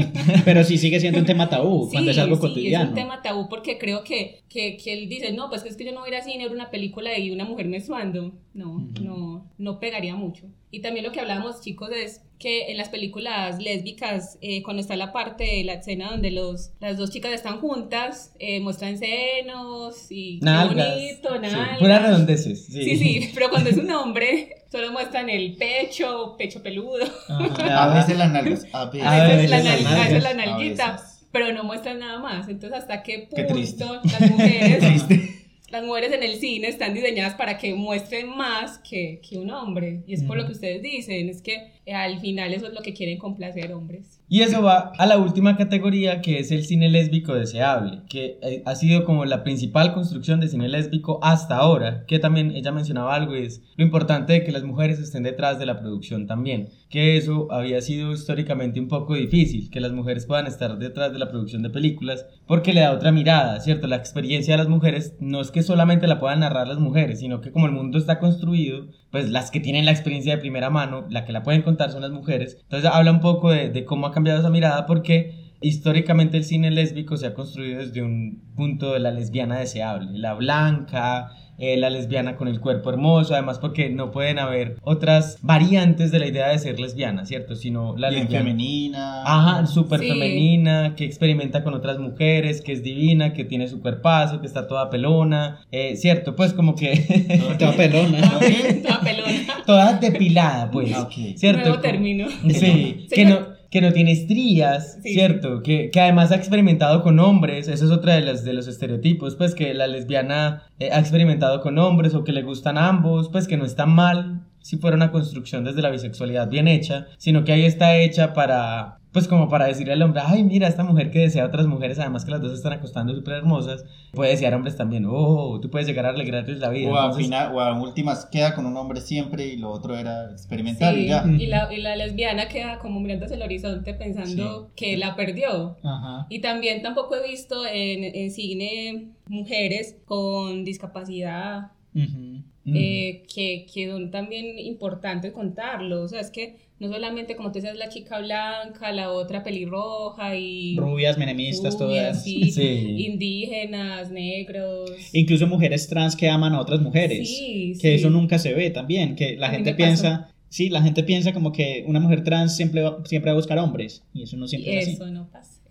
[0.45, 2.83] pero sí sigue siendo un tema tabú cuando es algo sí, cotidiano.
[2.85, 5.85] es un tema tabú porque creo que, que, que él dice, no, pues es que
[5.85, 8.33] yo no voy a ir a cine a ver una película de una mujer menstruando.
[8.53, 9.03] No, Ujú.
[9.03, 10.45] no, no pegaría mucho.
[10.71, 14.95] Y también lo que hablábamos, chicos, es que en las películas lésbicas, eh, cuando está
[14.95, 20.05] la parte de la escena donde los, las dos chicas están juntas, eh, muestran senos
[20.11, 20.89] y qué Nalgas.
[20.95, 21.79] bonito, Sí, nalgas.
[21.79, 22.65] puras redondeces.
[22.67, 27.05] Sí, Sí, sí, pero cuando es un hombre, solo muestran el pecho, pecho peludo.
[27.27, 28.65] A veces las nalgas.
[28.71, 31.27] A veces, A A veces la, las nal- a nalgas, veces la a nalguita, veces.
[31.31, 32.47] pero no muestran nada más.
[32.49, 35.05] Entonces, ¿hasta qué Qué punto las mujeres.
[35.69, 40.03] las mujeres en el cine están diseñadas para que muestren más que, que un hombre?
[40.07, 42.81] Y es por lo que ustedes dicen, es que eh, al final eso es lo
[42.81, 44.21] que quieren complacer hombres.
[44.29, 48.61] Y eso va a la última categoría que es el cine lésbico deseable, que eh,
[48.65, 53.15] ha sido como la principal construcción de cine lésbico hasta ahora, que también ella mencionaba
[53.15, 56.69] algo y es lo importante de que las mujeres estén detrás de la producción también,
[56.89, 61.19] que eso había sido históricamente un poco difícil, que las mujeres puedan estar detrás de
[61.19, 63.87] la producción de películas, porque le da otra mirada, ¿cierto?
[63.87, 67.41] La experiencia de las mujeres no es que solamente la puedan narrar las mujeres, sino
[67.41, 71.05] que como el mundo está construido, pues las que tienen la experiencia de primera mano,
[71.09, 72.57] la que la pueden contar son las mujeres.
[72.63, 76.71] Entonces habla un poco de, de cómo ha cambiado esa mirada porque históricamente el cine
[76.71, 81.89] lésbico se ha construido desde un punto de la lesbiana deseable, la blanca, eh, la
[81.89, 86.47] lesbiana con el cuerpo hermoso, además porque no pueden haber otras variantes de la idea
[86.49, 87.55] de ser lesbiana, ¿cierto?
[87.55, 88.45] Sino la Bien lesbiana.
[88.45, 89.23] femenina.
[89.25, 90.07] Ajá, súper Sí.
[90.09, 94.67] femenina, que experimenta con otras mujeres, que es divina, que tiene su cuerpazo, que está
[94.67, 96.35] toda pelona, eh, ¿cierto?
[96.35, 98.21] Pues como que Toda pelona.
[98.21, 99.37] Toda pelona.
[99.65, 101.13] toda depilada, pues, Ok.
[101.35, 101.61] ¿cierto?
[101.67, 102.27] Nuevo término.
[102.49, 103.39] Sí, que no,
[103.69, 105.61] que no tiene estrías, Sí, ¿cierto?
[105.61, 109.35] Que, que además ha experimentado con hombres, eso es otra de los, de los estereotipos,
[109.35, 113.47] pues que la lesbiana eh, ha experimentado con hombres o que le gustan ambos, pues
[113.47, 117.53] que no está mal si fuera una construcción desde la bisexualidad bien hecha, sino que
[117.53, 121.19] ahí está hecha para, pues como para decirle al hombre, ay, mira, esta mujer que
[121.19, 124.75] desea a otras mujeres, además que las dos están acostando súper hermosas, puede desear hombres
[124.75, 126.89] también, oh, tú puedes llegar a alegrarles la vida.
[126.89, 129.95] O a, Entonces, final, o a últimas queda con un hombre siempre y lo otro
[129.97, 131.23] era experimental Sí, y ya.
[131.25, 135.77] y la, y la lesbiana queda como mirando hacia el horizonte pensando que la perdió.
[135.81, 136.27] Ajá.
[136.29, 142.43] Y también tampoco he visto en, en cine mujeres con discapacidad Ujú.
[142.67, 142.75] Mm.
[142.75, 146.03] eh, que, que son también importantes contarlo.
[146.03, 150.35] O sea, es que no solamente, como tú decías, la chica blanca, la otra pelirroja
[150.35, 150.75] y...
[150.77, 152.23] Rubias, menemistas, rubias, todas.
[152.23, 153.05] sí, Sí.
[153.07, 154.91] indígenas, negros.
[155.11, 157.27] Incluso mujeres trans que aman a otras mujeres.
[157.27, 161.01] Sí, que eso nunca se ve también, que la A gente piensa, sí, la gente
[161.03, 164.37] piensa como que una mujer trans siempre va, siempre va a buscar hombres y eso
[164.37, 164.93] no siempre Y es así.
[164.95, 165.61] eso no pasa,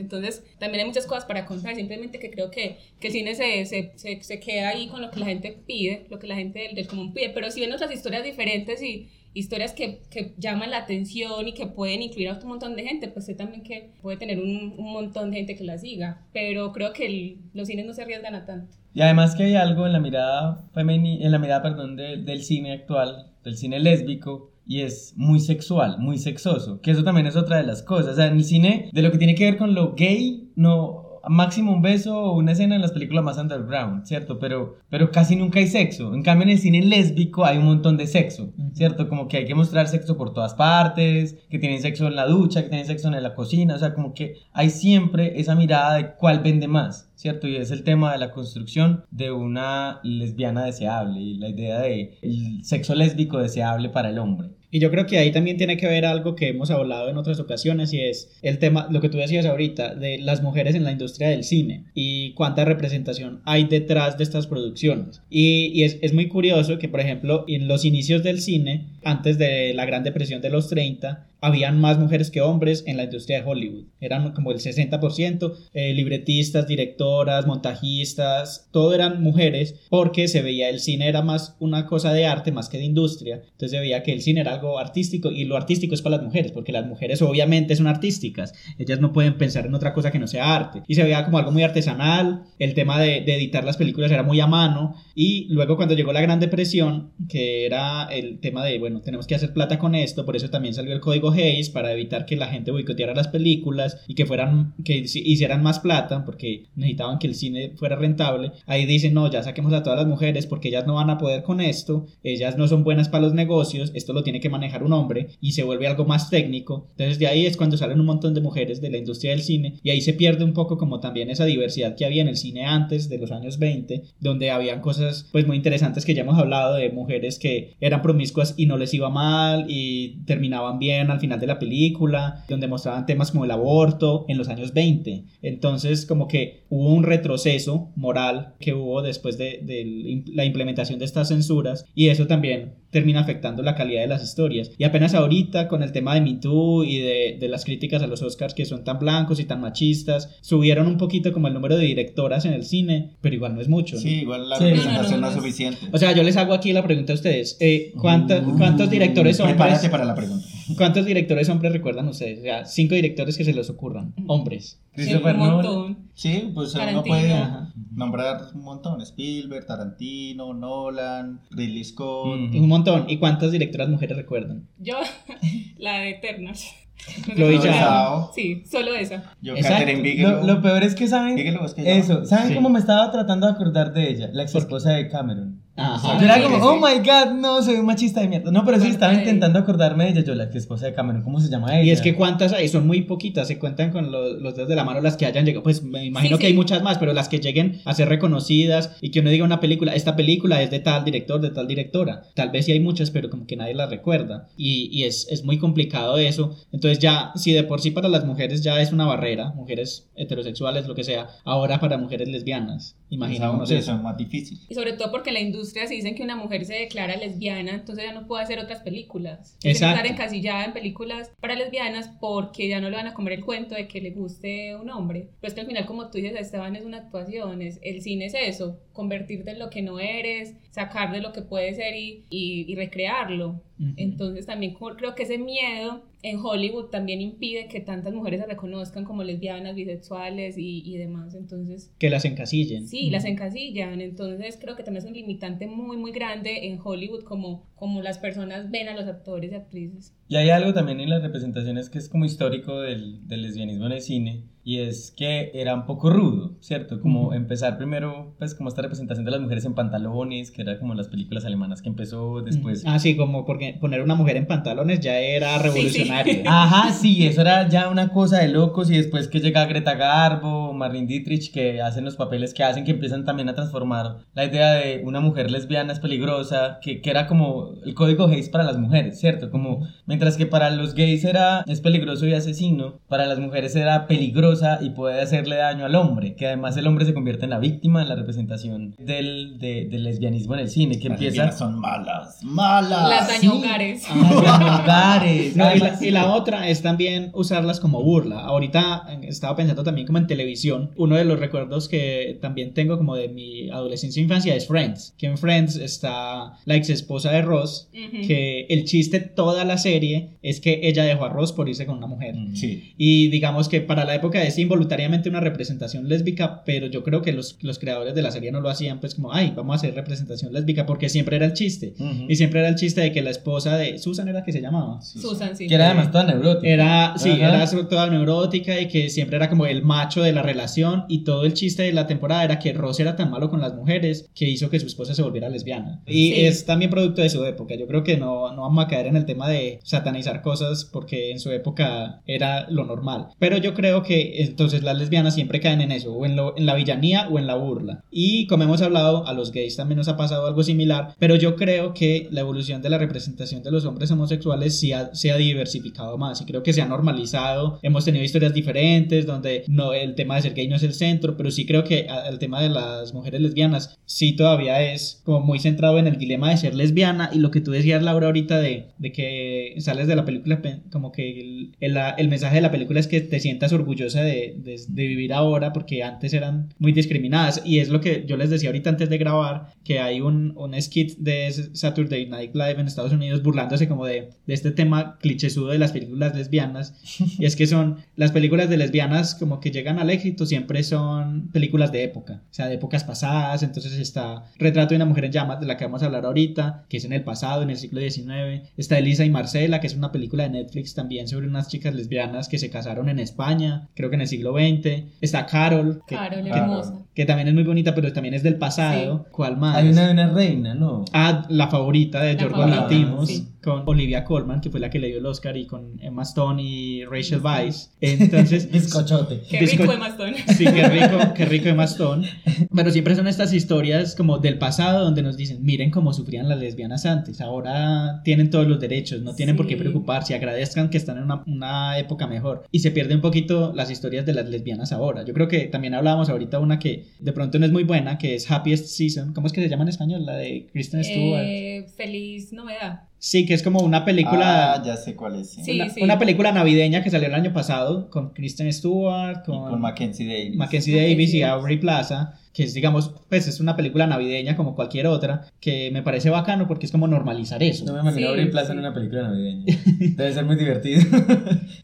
[0.00, 3.66] Entonces, también hay muchas cosas para contar, simplemente que creo que, que el cine se,
[3.66, 6.60] se, se, se queda ahí con lo que la gente pide, lo que la gente
[6.60, 10.70] del, del común pide, pero si ven otras historias diferentes y historias que, que llaman
[10.70, 13.90] la atención y que pueden incluir a otro montón de gente, pues sé también que
[14.02, 17.66] puede tener un, un montón de gente que la siga, pero creo que el- los
[17.68, 18.76] cines no se arriesgan a tanto.
[18.94, 22.42] Y además que hay algo en la mirada femenina, en la mirada, perdón, de- del
[22.42, 27.36] cine actual, del cine lésbico, y es muy sexual, muy sexoso, que eso también es
[27.36, 28.12] otra de las cosas.
[28.12, 31.01] O sea, en el cine, de lo que tiene que ver con lo gay, no,
[31.28, 34.38] máximo un beso o una escena en las películas más underground, ¿cierto?
[34.38, 36.14] Pero, pero casi nunca hay sexo.
[36.14, 39.08] En cambio, en el cine lésbico hay un montón de sexo, ¿cierto?
[39.08, 42.62] Como que hay que mostrar sexo por todas partes, que tienen sexo en la ducha,
[42.62, 46.14] que tienen sexo en la cocina, o sea, como que hay siempre esa mirada de
[46.14, 47.08] cuál vende más.
[47.22, 47.46] ¿cierto?
[47.46, 52.18] Y es el tema de la construcción de una lesbiana deseable y la idea de
[52.20, 54.50] el sexo lésbico deseable para el hombre.
[54.72, 57.38] Y yo creo que ahí también tiene que ver algo que hemos hablado en otras
[57.38, 60.92] ocasiones y es el tema, lo que tú decías ahorita, de las mujeres en la
[60.92, 65.20] industria del cine y cuánta representación hay detrás de estas producciones.
[65.28, 69.36] Y, y es, es muy curioso que, por ejemplo, en los inicios del cine, antes
[69.36, 73.38] de la Gran Depresión de los 30, habían más mujeres que hombres en la industria
[73.42, 73.86] de Hollywood.
[74.00, 80.78] Eran como el 60%, eh, libretistas, directoras, montajistas, todo eran mujeres porque se veía el
[80.78, 83.42] cine era más una cosa de arte más que de industria.
[83.42, 86.24] Entonces se veía que el cine era algo artístico y lo artístico es para las
[86.24, 88.54] mujeres porque las mujeres obviamente son artísticas.
[88.78, 90.82] Ellas no pueden pensar en otra cosa que no sea arte.
[90.86, 92.44] Y se veía como algo muy artesanal.
[92.60, 94.94] El tema de, de editar las películas era muy a mano.
[95.16, 99.34] Y luego cuando llegó la Gran Depresión, que era el tema de, bueno, tenemos que
[99.34, 102.46] hacer plata con esto, por eso también salió el código Hayes para evitar que la
[102.46, 107.34] gente boicoteara las películas y que fueran, que hicieran más plata porque necesitaban que el
[107.34, 108.52] cine fuera rentable.
[108.66, 111.42] Ahí dicen, no, ya saquemos a todas las mujeres porque ellas no van a poder
[111.42, 114.92] con esto, ellas no son buenas para los negocios, esto lo tiene que manejar un
[114.92, 116.88] hombre y se vuelve algo más técnico.
[116.92, 119.74] Entonces de ahí es cuando salen un montón de mujeres de la industria del cine
[119.82, 122.64] y ahí se pierde un poco como también esa diversidad que había en el cine
[122.64, 126.74] antes de los años 20, donde habían cosas pues muy interesantes que ya hemos hablado
[126.74, 131.40] de mujeres que eran promiscuas y no les iba mal y terminaban bien al final
[131.40, 135.24] de la película, donde mostraban temas como el aborto en los años 20.
[135.40, 141.06] Entonces como que hubo un retroceso moral que hubo después de, de la implementación de
[141.06, 144.70] estas censuras y eso también termina afectando la calidad de las historias.
[144.76, 148.06] Y apenas ahorita con el tema de Me Too y de, de, las críticas a
[148.06, 151.78] los Oscars que son tan blancos y tan machistas, subieron un poquito como el número
[151.78, 153.96] de directoras en el cine, pero igual no es mucho.
[153.96, 154.02] ¿no?
[154.02, 154.64] Sí, igual la Sí.
[154.64, 155.78] representación No, no, no, no, es suficiente.
[155.90, 157.56] O sea, yo les hago aquí la pregunta a ustedes.
[157.60, 159.56] Eh, ¿cuánta- Uh, ¿Cuántos directores hombres?
[159.56, 160.46] Prepárate para la pregunta.
[160.76, 162.38] ¿Cuántos directores hombres recuerdan ustedes?
[162.40, 164.14] O sea, cinco directores que se les ocurran.
[164.26, 164.80] Hombres.
[164.94, 165.54] Sí, Christopher un Nolan.
[165.56, 165.98] montón.
[166.14, 167.72] Sí, pues uno puede Ajá.
[167.92, 169.00] nombrar un montón.
[169.00, 172.36] Spielberg, Tarantino, Nolan, Ridley Scott.
[172.38, 172.56] Mm.
[172.62, 173.04] Un montón.
[173.08, 174.66] ¿Y cuántas directoras mujeres recuerdan?
[174.78, 174.96] Yo,
[175.78, 176.66] la de Eternals.
[177.34, 178.30] Chloe Zhao.
[178.34, 179.34] Sí, solo esa.
[179.40, 179.54] Yo.
[179.54, 180.46] Catherine Bigelow.
[180.46, 181.34] Lo, lo peor es que saben.
[181.34, 182.00] Bigelow es que se llama.
[182.00, 182.54] Eso, ¿saben Sí.
[182.54, 184.30] cómo me estaba tratando de acordar de ella?
[184.32, 185.61] La ex esposa de Cameron.
[185.74, 186.18] Ajá.
[186.18, 186.62] Yo era como, sí.
[186.64, 188.50] oh my god, no, soy un machista de mierda.
[188.50, 190.20] No, pero sí Bueno, estaba intentando acordarme de ella.
[190.22, 191.82] Yo, la ex esposa de Cameron, ¿cómo se llama ella?
[191.84, 194.76] Y es que cuántas hay, son muy poquitas, se cuentan con los, los dedos de
[194.76, 196.52] la mano las que hayan llegado, pues me imagino Sí, que sí.
[196.52, 199.60] hay muchas más, pero las que lleguen a ser reconocidas y que uno diga una
[199.60, 203.10] película, esta película es de tal director, de tal directora, tal vez sí hay muchas,
[203.10, 207.32] pero como que nadie las recuerda y, y es, es muy complicado eso, entonces ya,
[207.34, 211.04] si de por sí para las mujeres ya es una barrera, mujeres heterosexuales, lo que
[211.04, 213.94] sea, ahora para mujeres lesbianas, imaginémonos Eso, eso.
[213.96, 214.58] es más difícil.
[214.68, 218.04] Y sobre todo porque la industria se dicen que una mujer se declara lesbiana, entonces
[218.04, 219.56] ya no puede hacer otras películas.
[219.62, 219.98] Exacto.
[219.98, 223.74] estar encasillada en películas para lesbianas porque ya no le van a comer el cuento
[223.74, 225.28] de que le guste un hombre.
[225.40, 228.26] Pero es que al final, como tú dices, Esteban, es una actuación, es, el cine
[228.26, 232.24] es eso, convertirte en lo que no eres, sacar de lo que puede ser y,
[232.30, 233.60] y, y recrearlo.
[233.96, 239.04] Entonces también creo que ese miedo en Hollywood también impide que tantas mujeres se reconozcan
[239.04, 241.34] como lesbianas, bisexuales y, y demás.
[241.34, 242.86] Entonces Que las encasillen.
[242.86, 247.24] Sí, las encasillan, entonces creo que también es un limitante muy, muy grande en Hollywood
[247.24, 250.14] como, como las personas ven a los actores y actrices.
[250.28, 253.92] Y hay algo también en las representaciones que es como histórico del, del lesbianismo en
[253.92, 257.00] el cine, y es que era un poco rudo, ¿cierto?
[257.00, 260.94] Como empezar primero, pues como esta representación de las mujeres en pantalones, que era como
[260.94, 262.84] las películas alemanas que empezó después.
[262.86, 266.42] Ah, sí, como porque poner una mujer en pantalones ya era revolucionario.
[266.46, 270.71] Ajá, sí, eso era ya una cosa de locos y después que llega Greta Garbo,
[270.72, 274.72] Marlene Dietrich, que hacen los papeles que hacen, que empiezan también a transformar la idea
[274.74, 278.78] de una mujer lesbiana es peligrosa, que, que era como el código gays para las
[278.78, 279.50] mujeres, ¿cierto?
[279.50, 284.06] Como mientras que para los gays era es peligroso y asesino, para las mujeres era
[284.06, 287.58] peligrosa y puede hacerle daño al hombre, que además el hombre se convierte en la
[287.58, 291.52] víctima en la representación del, de- del lesbianismo en el cine, que Las empieza...
[291.52, 293.08] son malas, malas.
[293.08, 293.46] Las sí.
[293.46, 294.04] dañogares.
[294.08, 295.56] Ah, hogares.
[295.56, 298.40] No, y, la, y la otra es también usarlas como burla.
[298.40, 300.61] Ahorita estaba pensando también como en televisión.
[300.96, 305.14] Uno de los recuerdos que también tengo como de mi adolescencia e infancia es Friends.
[305.18, 307.88] Que en Friends está la ex esposa de Ross.
[307.92, 308.26] Ujú.
[308.26, 311.98] Que el chiste toda la serie es que ella dejó a Ross por irse con
[311.98, 312.34] una mujer.
[312.54, 312.92] Sí.
[312.96, 317.32] Y digamos que para la época es involuntariamente una representación lésbica, pero yo creo que
[317.32, 319.94] los, los creadores de la serie no lo hacían pues como, ay, vamos a hacer
[319.94, 321.94] representación lésbica porque siempre era el chiste.
[321.98, 322.26] Ujú.
[322.28, 325.00] Y siempre era el chiste de que la esposa de Susan era que se llamaba.
[325.02, 325.66] Susan, sí.
[325.66, 326.68] Que era además toda neurótica.
[326.68, 327.64] Era, sí, Ajá.
[327.64, 331.44] era toda neurótica y que siempre era como el macho de la relación y todo
[331.44, 334.48] el chiste de la temporada era que Ross era tan malo con las mujeres que
[334.48, 336.00] hizo que su esposa se volviera lesbiana.
[336.06, 336.44] Y Sí.
[336.44, 337.74] es también producto de su época.
[337.74, 341.30] Yo creo que no, no vamos a caer en el tema de satanizar cosas porque
[341.30, 343.28] en su época era lo normal.
[343.38, 346.66] Pero yo creo que entonces las lesbianas siempre caen en eso, o en, lo- en
[346.66, 348.04] la villanía o en la burla.
[348.10, 351.56] Y como hemos hablado, a los gays también nos ha pasado algo similar, pero yo
[351.56, 355.36] creo que la evolución de la representación de los hombres homosexuales sí ha- se ha
[355.36, 357.78] diversificado más y creo que se ha normalizado.
[357.82, 361.36] Hemos tenido historias diferentes donde no el tema de ser gay no es el centro,
[361.36, 365.58] pero sí creo que el tema de las mujeres lesbianas sí todavía es como muy
[365.58, 368.88] centrado en el dilema de ser lesbiana y lo que tú decías Laura ahorita de,
[368.98, 372.70] de que sales de la película pe- como que el, el- el mensaje de la
[372.70, 376.92] película es que te sientas orgullosa de, de- de vivir ahora porque antes eran muy
[376.92, 380.52] discriminadas y es lo que yo les decía ahorita antes de grabar que hay un,
[380.56, 385.18] un skit de Saturday Night Live en Estados Unidos burlándose como de, de este tema
[385.20, 386.94] clichésudo de las películas lesbianas
[387.38, 391.48] y es que son las películas de lesbianas como que llegan al éxito siempre son
[391.52, 395.32] películas de época, o sea, de épocas pasadas, entonces está Retrato de una mujer en
[395.32, 397.76] llamas de la que vamos a hablar ahorita, que es en el pasado, en el
[397.76, 401.68] siglo XIX, está Elisa y Marcela, que es una película de Netflix también sobre unas
[401.68, 406.02] chicas lesbianas que se casaron en España, creo que en el siglo XX, está Carol,
[406.06, 406.94] que, Carol, que- hermosa.
[407.14, 409.76] que también es muy bonita, pero también es del pasado, ¿cuál más?
[409.76, 411.04] Hay una de una reina, ¿no?
[411.12, 413.48] Ah, la favorita de Yorgos favorita, Lanthimos sí.
[413.62, 416.62] Con Olivia Colman, que fue la que le dio el Oscar, y con Emma Stone
[416.62, 417.90] y Rachel Weisz.
[418.00, 419.42] Entonces, Bizcochote.
[419.48, 420.34] Qué rico de Mastón.
[420.56, 422.28] Sí, qué rico, qué rico Emma Stone.
[422.74, 426.58] Pero siempre son estas historias como del pasado donde nos dicen, miren cómo sufrían las
[426.58, 431.18] lesbianas antes, ahora tienen todos los derechos, no tienen por qué preocuparse, agradezcan que están
[431.18, 432.64] en una, una época mejor.
[432.70, 435.24] Y se pierde un poquito las historias de las lesbianas ahora.
[435.24, 438.34] Yo creo que también hablábamos ahorita una que de pronto no es muy buena, que
[438.34, 439.32] es Happiest Season.
[439.32, 440.26] ¿Cómo es que se llama en español?
[440.26, 441.44] La de Kristen Stewart.
[441.44, 443.11] Eh, feliz novedad.
[443.24, 444.72] Sí, que es como una película...
[444.72, 445.50] Ah, ya sé cuál es.
[445.52, 445.62] sí.
[445.62, 445.80] Sí.
[445.80, 449.80] una, una película navideña que salió el año pasado con Kristen Stewart, Y con, con
[449.80, 450.56] Mackenzie Davis.
[450.56, 455.06] Mackenzie Davis y Aubrey Plaza, que es, digamos, pues es una película navideña como cualquier
[455.06, 457.84] otra, que me parece bacano porque es como normalizar eso.
[457.84, 458.72] No me imagino Sí, abrir plaza sí.
[458.72, 459.64] en una película navideña.
[460.16, 461.02] Debe ser muy divertido.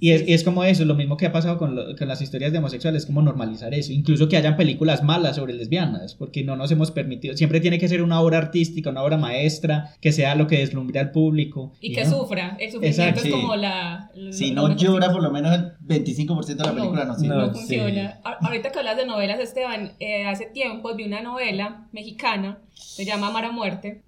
[0.01, 2.23] Y es, y es como eso, lo mismo que ha pasado con, lo- con las
[2.23, 3.93] historias de homosexuales, como normalizar eso.
[3.93, 7.37] Incluso que hayan películas malas sobre lesbianas, porque no nos hemos permitido.
[7.37, 11.01] Siempre tiene que ser una obra artística, una obra maestra, que sea lo que deslumbre
[11.01, 11.73] al público.
[11.81, 12.11] Y que no.
[12.11, 12.57] sufra.
[12.61, 13.31] El sufrimiento Exacto, es sí.
[13.33, 14.11] como la.
[14.15, 17.35] lo- Si no llora por lo menos 25% de la película, no, sirve.
[17.35, 17.47] no.
[17.47, 18.21] No funciona.
[18.23, 23.29] Ahorita que hablas de novelas, Esteban, eh, hace tiempo vi una novela mexicana, se llama
[23.29, 24.03] Amar a Muerte,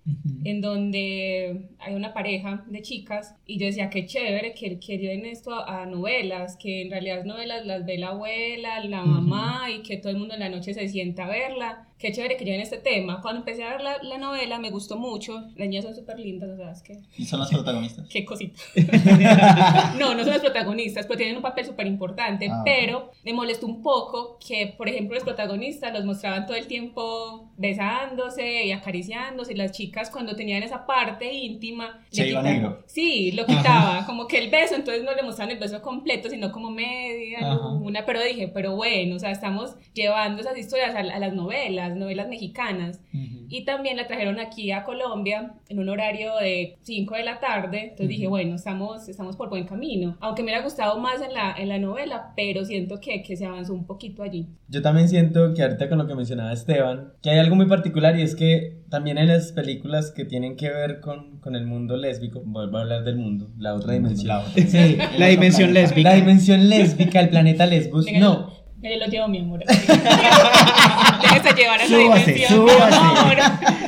[0.45, 5.27] en donde hay una pareja de chicas y yo decía, qué chévere que, que lleven
[5.27, 9.71] esto a, a novelas, que en realidad las novelas las ve la abuela, la mamá
[9.71, 11.87] y que todo el mundo en la noche se sienta a verla.
[12.01, 13.21] Qué chévere que lleven este tema.
[13.21, 15.39] Cuando empecé a ver la, la novela me gustó mucho.
[15.55, 16.99] Las niñas son súper lindas, o sea, es que...
[17.19, 18.09] Y son las protagonistas.
[18.11, 18.59] Qué cosita.
[19.99, 22.49] no, no son los protagonistas, pero tienen un papel súper importante.
[22.51, 26.67] Ah, pero me molestó un poco que, por ejemplo, los protagonistas los mostraban todo el
[26.67, 29.53] tiempo besándose y acariciándose.
[29.53, 32.83] Y las chicas, cuando tenían esa parte íntima, Se iba negro.
[32.87, 34.05] Sí, lo quitaba.
[34.07, 37.69] Como que el beso, entonces no le mostraban el beso completo, sino como media, Ajá.
[37.69, 38.05] una.
[38.05, 42.29] Pero dije, pero bueno, o sea, estamos llevando esas historias a, a las novelas, novelas
[42.29, 43.01] mexicanas.
[43.51, 47.83] Y también la trajeron aquí a Colombia en un horario de 5 de la tarde.
[47.83, 50.17] Entonces dije, bueno, estamos, estamos por buen camino.
[50.21, 53.45] Aunque me hubiera gustado más en la, en la novela, pero siento que, que se
[53.47, 54.47] avanzó un poquito allí.
[54.69, 58.17] Yo también siento que ahorita con lo que mencionaba Esteban, que hay algo muy particular
[58.19, 61.97] y es que también en las películas que tienen que ver con, con el mundo
[61.97, 64.29] lésbico, vuelvo a hablar del mundo, la otra dimensión.
[64.29, 64.63] La otra.
[64.63, 66.11] Sí, La dimensión lésbica.
[66.11, 68.05] la dimensión lésbica, el planeta Lesbos.
[68.07, 68.49] Venga,
[68.83, 69.61] No, Me lo llevo, mi amor.
[69.67, 72.97] Déjese llevar a esa Súbase, dimensión, mi súbase.
[72.97, 73.37] amor.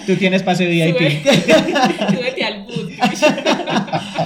[0.07, 0.97] Tú tienes pase VIP.
[0.99, 2.91] Sube- Súbete al bus.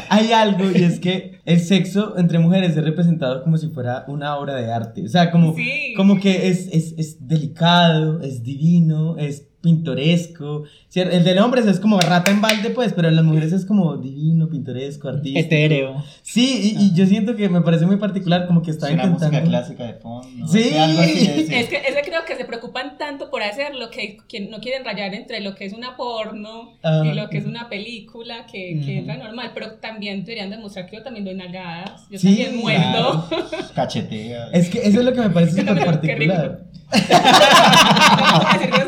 [0.09, 4.37] hay algo y es que el sexo entre mujeres es representado como si fuera una
[4.37, 5.05] obra de arte.
[5.05, 5.95] O sea, como, Sí.
[5.97, 10.65] como que es, es, es delicado, es divino, es pintoresco.
[10.97, 11.15] ¿Cierto?
[11.15, 13.99] El del hombre es como rata en balde, pues, pero de las mujeres es como
[13.99, 15.39] divino, pintoresco, artístico.
[15.41, 16.03] Etéreo.
[16.23, 19.05] Sí, y, y yo siento que me parece muy particular, como que Es está una
[19.07, 19.51] música intentando.
[19.51, 20.49] clásica de fondo.
[20.49, 20.63] Sí.
[20.63, 20.77] Sí.
[20.79, 21.51] Algo así es.
[21.67, 24.85] Es que, es que creo que se preocupan tanto por hacerlo que, que no quieren
[24.87, 27.03] rayar entre lo que es una porno Ah.
[27.05, 29.11] y lo que es una película que, que Ujú.
[29.11, 33.29] entra normal, pero también deberían demostrar que yo también doy nalgadas, yo Sí, también muerdo.
[33.75, 34.49] Cachetea.
[34.53, 36.61] Es que eso es lo que me parece súper particular.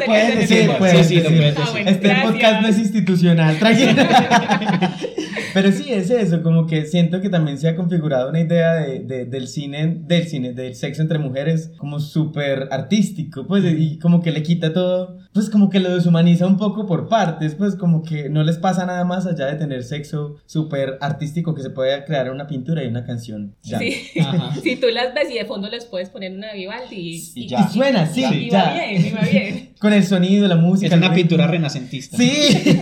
[0.07, 1.55] Puedes en decir, puedes sí, sí, lo decir.
[1.99, 2.33] Este Gracias.
[2.33, 3.59] podcast no es institucional.
[5.55, 9.01] Pero sí, es eso, como que siento que también se ha configurado una idea de,
[9.01, 14.21] de- del cine, del cine, del sexo entre mujeres como súper artístico, pues, y como
[14.23, 18.03] que le quita todo, pues como que lo deshumaniza un poco por partes, pues como
[18.03, 22.05] que no les pasa nada más allá de tener sexo súper artístico que se puede
[22.05, 23.55] crear una pintura y una canción.
[23.63, 23.79] Ya.
[23.79, 23.95] Sí.
[24.21, 24.55] Ajá.
[24.63, 27.49] Si tú las ves y de fondo les puedes poner una Vivaldi y, Y Y
[27.49, 27.69] ya.
[27.69, 28.65] suena, sí, y ya.
[28.65, 29.69] va bien, y va bien.
[29.79, 30.89] Con el sonido, la música.
[30.95, 32.17] Es una pintura renacentista.
[32.17, 32.29] Sí.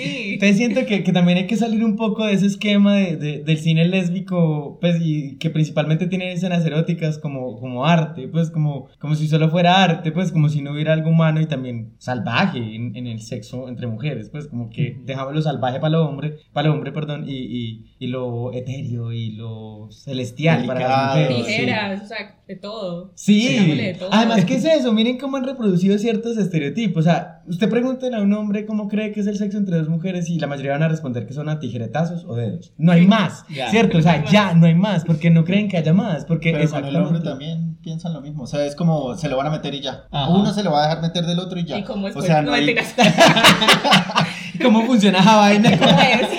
[0.00, 0.30] Sí.
[0.34, 3.44] Entonces siento que, que también hay que salir un poco de ese esquema de, de-
[3.44, 8.88] del cine lésbico, pues, y que principalmente tiene escenas eróticas como, como arte, pues, como,
[8.98, 12.58] como si solo fuera arte, pues, como si no hubiera algo humano y también salvaje
[12.58, 16.38] en, en el sexo entre mujeres, pues, como que dejamos lo salvaje para el hombre,
[16.52, 21.38] para el hombre, perdón, y, y, y lo etéreo y lo celestial para las Delicado,
[21.38, 21.46] mujeres.
[21.46, 21.52] sí.
[21.60, 23.12] Tijeras, o sea, de todo.
[23.14, 24.08] Sí, Digámosle de todo.
[24.12, 24.92] además, ¿qué es eso?
[24.92, 27.00] Miren cómo han reproducido ciertos estereotipos.
[27.00, 29.88] O sea, usted pregúntele a un hombre cómo cree que es el sexo entre dos
[29.88, 32.72] mujeres y la mayoría van a responder que son a tijeretazos o dedos.
[32.78, 33.70] No hay más, Ya.
[33.70, 33.98] ¿cierto?
[33.98, 36.24] O sea, ya no hay más, porque no creen que haya más.
[36.24, 38.44] Porque Pero con el hombre también piensan lo mismo.
[38.44, 40.04] O sea, es como se lo van a meter y ya.
[40.10, 40.28] Ajá.
[40.30, 41.78] Uno se lo va a dejar meter del otro y ya.
[41.78, 42.94] Y o sea, no no hay, mentiras.
[44.62, 45.78] ¿Cómo funciona esa vaina?
[45.78, 46.32] ¿Cómo es?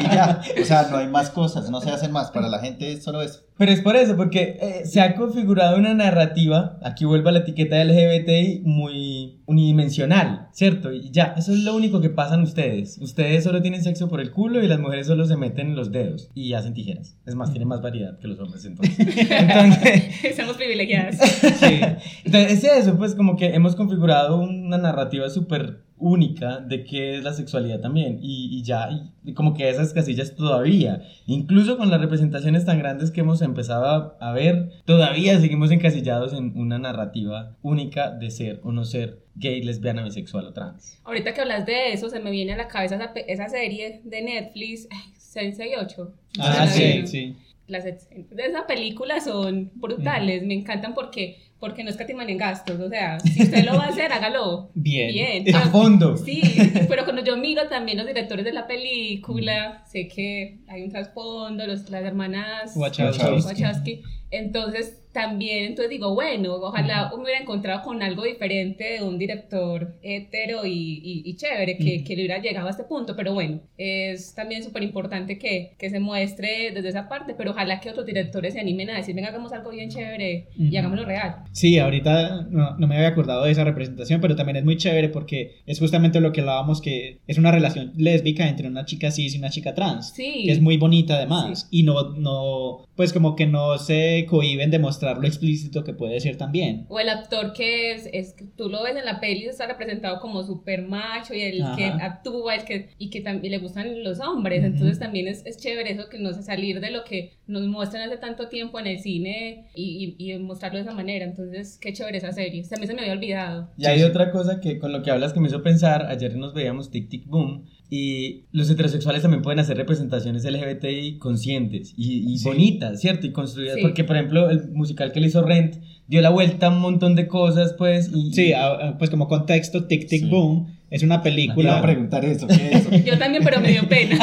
[0.00, 0.40] y ya.
[0.60, 2.30] O sea, no hay más cosas, no se hacen más.
[2.30, 3.40] Para la gente es solo eso.
[3.56, 7.38] Pero es por eso, porque eh, se ha configurado una narrativa, aquí vuelve a la
[7.40, 10.92] etiqueta LGBTI, muy unidimensional, ¿cierto?
[10.92, 12.98] Y ya, eso es lo único que pasan ustedes.
[13.00, 16.30] Ustedes solo tienen sexo por el culo y las mujeres solo se meten los dedos
[16.34, 17.16] y hacen tijeras.
[17.26, 18.98] Es más, tienen más variedad que los hombres entonces.
[19.30, 21.18] Entonces, Somos privilegiadas.
[21.54, 21.80] Sí.
[22.24, 27.24] entonces, es eso, pues como que hemos configurado una narrativa súper única de qué es
[27.24, 28.88] la sexualidad también y, y ya,
[29.24, 33.86] y como que esas casillas todavía, incluso con las representaciones tan grandes que hemos empezado
[33.86, 39.24] a, a ver, todavía seguimos encasillados en una narrativa única de ser o no ser
[39.34, 40.98] gay, lesbiana, bisexual o trans.
[41.04, 44.88] Ahorita que hablas de eso, se me viene a la cabeza esa, serie de Netflix,
[45.16, 46.12] Sensei 8.
[46.38, 47.36] Ah, ¿La sí, sí.
[47.66, 47.96] Las de
[48.36, 53.42] esa película son brutales, me encantan porque, porque no escatiman en gastos, o sea, si
[53.42, 55.08] usted lo va a hacer, hágalo Bien.
[55.14, 55.56] bien.
[55.56, 56.16] A pero- fondo.
[56.18, 56.42] Sí,
[56.90, 61.66] pero cuando yo miro también los directores de la película, sé que hay un trasfondo,
[61.66, 63.24] los, las hermanas Wachowski.
[63.24, 64.02] Wachowski.
[64.30, 69.94] Entonces, también, entonces digo, bueno, ojalá me hubiera encontrado con algo diferente de un director
[70.02, 73.60] hetero y, y, y chévere, que, que, le hubiera llegado a este punto, pero bueno,
[73.78, 78.04] es también súper importante que, que, se muestre desde esa parte, pero ojalá que otros
[78.04, 81.36] directores se animen a decir, venga, hagamos algo bien chévere y hagámoslo real.
[81.52, 85.10] Sí, ahorita no, no, me había acordado de esa representación, pero también es muy chévere
[85.10, 89.36] porque es justamente lo que hablábamos, que es una relación lésbica entre una chica cis
[89.36, 90.42] y una chica trans, sí.
[90.44, 91.78] que es muy bonita además, sí.
[91.78, 96.18] y no, no, pues como que no se cohiben de mostrar lo explícito que puede
[96.20, 96.86] ser también.
[96.88, 100.42] O el actor que es, es tú lo ves en la peli, está representado como
[100.42, 101.76] súper macho y el Ajá.
[101.76, 104.66] que actúa el que, y que también le gustan los hombres, uh -huh.
[104.66, 108.08] entonces también es, es, chévere eso que no sé, salir de lo que nos muestran
[108.08, 111.92] hace tanto tiempo en el cine y, y, y mostrarlo de esa manera, entonces qué
[111.92, 113.70] chévere esa serie, mí se me había olvidado.
[113.76, 116.36] Y hay sí, otra cosa que con lo que hablas que me hizo pensar, ayer
[116.36, 122.32] nos veíamos Tic Tic Boom y los heterosexuales también pueden hacer representaciones LGBTI conscientes y,
[122.32, 122.48] y sí.
[122.48, 123.26] bonitas, ¿cierto?
[123.26, 123.82] Y construidas, sí.
[123.82, 125.76] porque por ejemplo el musical que le hizo Rent
[126.06, 128.10] dio la vuelta a un montón de cosas, pues.
[128.14, 128.52] Y, sí,
[128.98, 130.28] pues como contexto, Tic Tic sí.
[130.28, 131.72] Boom es una película.
[131.72, 132.90] No a preguntar eso, ¿qué es eso?
[133.04, 134.16] Yo también, pero me dio pena.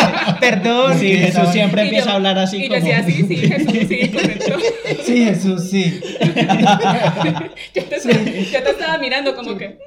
[0.40, 0.98] Perdón.
[0.98, 2.64] Sí, Jesús siempre y empieza yo, a hablar así.
[2.64, 2.80] Y como...
[2.80, 4.56] yo decía, sí, sí, Jesús, sí, correcto.
[5.02, 6.00] Sí, Jesús, sí.
[7.74, 8.08] yo, te, sí.
[8.52, 9.78] yo te estaba mirando como que.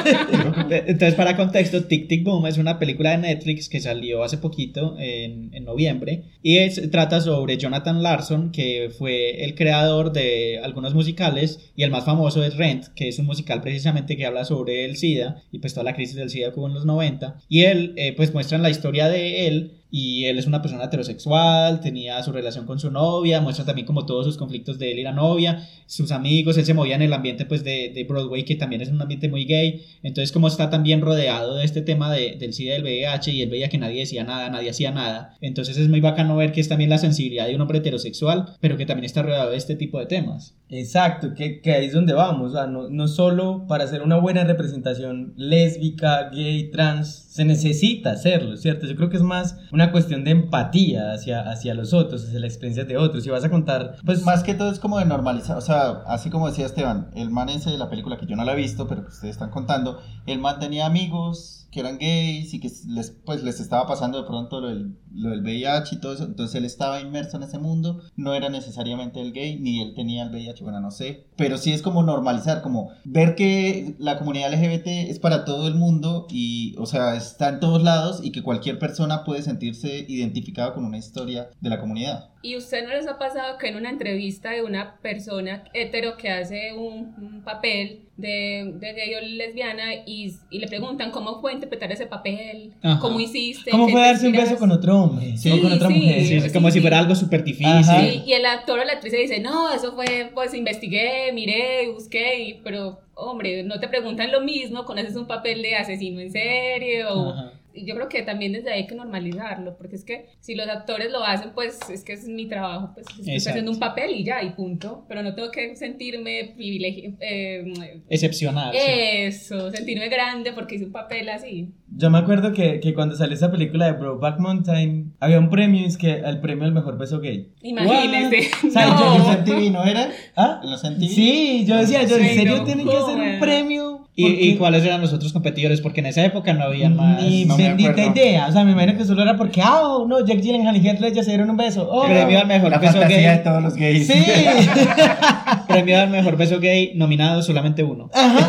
[0.70, 4.96] Entonces, para contexto, Tic Tic Boom es una película de Netflix que salió hace poquito,
[4.98, 10.94] en, en noviembre, y es, trata sobre Jonathan Larson, que fue el creador de algunos
[10.94, 14.84] musicales, y el más famoso es Rent, que es un musical precisamente que habla sobre
[14.84, 17.40] el SIDA y pues toda la crisis del SIDA que hubo en los 90.
[17.48, 21.80] Y él, eh, pues muestran la historia de él y él es una persona heterosexual,
[21.80, 25.02] tenía su relación con su novia, muestra también como todos sus conflictos de él y
[25.02, 28.56] la novia, sus amigos, él se movía en el ambiente pues de, de Broadway que
[28.56, 32.36] también es un ambiente muy gay, entonces como está también rodeado de este tema de,
[32.36, 35.76] del SIDA del VIH y él veía que nadie decía nada, nadie hacía nada, entonces
[35.76, 38.86] es muy bacano ver que es también la sensibilidad de un hombre heterosexual, pero que
[38.86, 40.54] también está rodeado de este tipo de temas.
[40.68, 45.32] Exacto, que, que ahí es donde vamos, no, no solo para hacer una buena representación
[45.36, 48.86] lésbica, gay, trans, se necesita hacerlo, ¿cierto?
[48.86, 52.46] Yo creo que es más una cuestión de empatía hacia, hacia los otros, hacia la
[52.46, 53.24] experiencia de otros.
[53.24, 54.24] Si vas a contar, pues...
[54.24, 57.50] Más que todo es como de normalizar, o sea, así como decía Esteban, el man
[57.50, 60.00] ese de la película que yo no la he visto, pero que ustedes están contando,
[60.24, 64.26] el man tenía amigos que eran gays y que les, pues, les estaba pasando de
[64.26, 67.58] pronto lo del, lo del VIH y todo eso, entonces él estaba inmerso en ese
[67.58, 71.58] mundo, no era necesariamente el gay, ni él tenía el VIH, bueno, no sé, pero
[71.58, 76.26] sí es como normalizar, como ver que la comunidad LGBT es para todo el mundo
[76.30, 80.86] y, o sea, está en todos lados y que cualquier persona puede sentirse identificado con
[80.86, 82.30] una historia de la comunidad.
[82.46, 86.30] ¿Y usted no les ha pasado que en una entrevista de una persona hetero que
[86.30, 91.54] hace un, un papel de, de, gay o lesbiana y, y, le preguntan cómo fue
[91.54, 93.00] interpretar ese papel, Ajá.
[93.00, 93.72] cómo hiciste?
[93.72, 95.36] ¿Cómo fue darse un beso con otro hombre?
[95.36, 96.22] Sí, o con otra sí, mujer.
[96.22, 97.82] Sí, sí, como si fuera algo súper difícil.
[97.84, 102.60] Sí, y el actor o la actriz dice, no, eso fue, pues investigué, miré, busqué,
[102.62, 107.06] pero hombre, no te preguntan lo mismo cuando haces un papel de asesino en serie
[107.06, 107.30] o...
[107.30, 110.68] Ajá yo creo que también desde ahí hay que normalizarlo, porque es que si los
[110.68, 114.24] actores lo hacen, pues es que es mi trabajo, pues estoy haciendo un papel y
[114.24, 118.74] ya, y punto, pero no tengo que sentirme privilegio, eh, excepcional.
[118.74, 119.76] Eso, sí.
[119.76, 121.72] sentirme grande porque hice un papel así.
[121.88, 125.86] Yo me acuerdo que, que cuando salió esa película de Brokeback Mountain, había un premio,
[125.86, 127.52] es que el premio al mejor beso gay.
[127.62, 128.50] Imagínese.
[128.66, 129.14] O sea, no.
[129.14, 130.10] ¿En los MTV no era?
[130.36, 130.60] ¿Ah?
[130.62, 131.08] ¿En los MTV?
[131.08, 133.95] Sí, yo decía, yo, ¿en serio tienen que hacer un premio?
[134.18, 135.82] ¿Y, ¿Y, cuáles eran los otros competidores?
[135.82, 137.22] Porque en esa época no había más.
[137.22, 138.46] Ni no bendita idea.
[138.46, 141.00] O sea, me imagino que solo era porque, ah, oh, no, Jack Gyllenhaal y Heath
[141.00, 141.86] Ledger se dieron un beso.
[141.90, 143.24] Oh, Premio al mejor la beso gay.
[143.24, 144.06] de todos los gays.
[144.06, 144.14] Sí.
[145.68, 148.08] Premio al mejor beso gay, nominado solamente uno.
[148.14, 148.48] Ajá.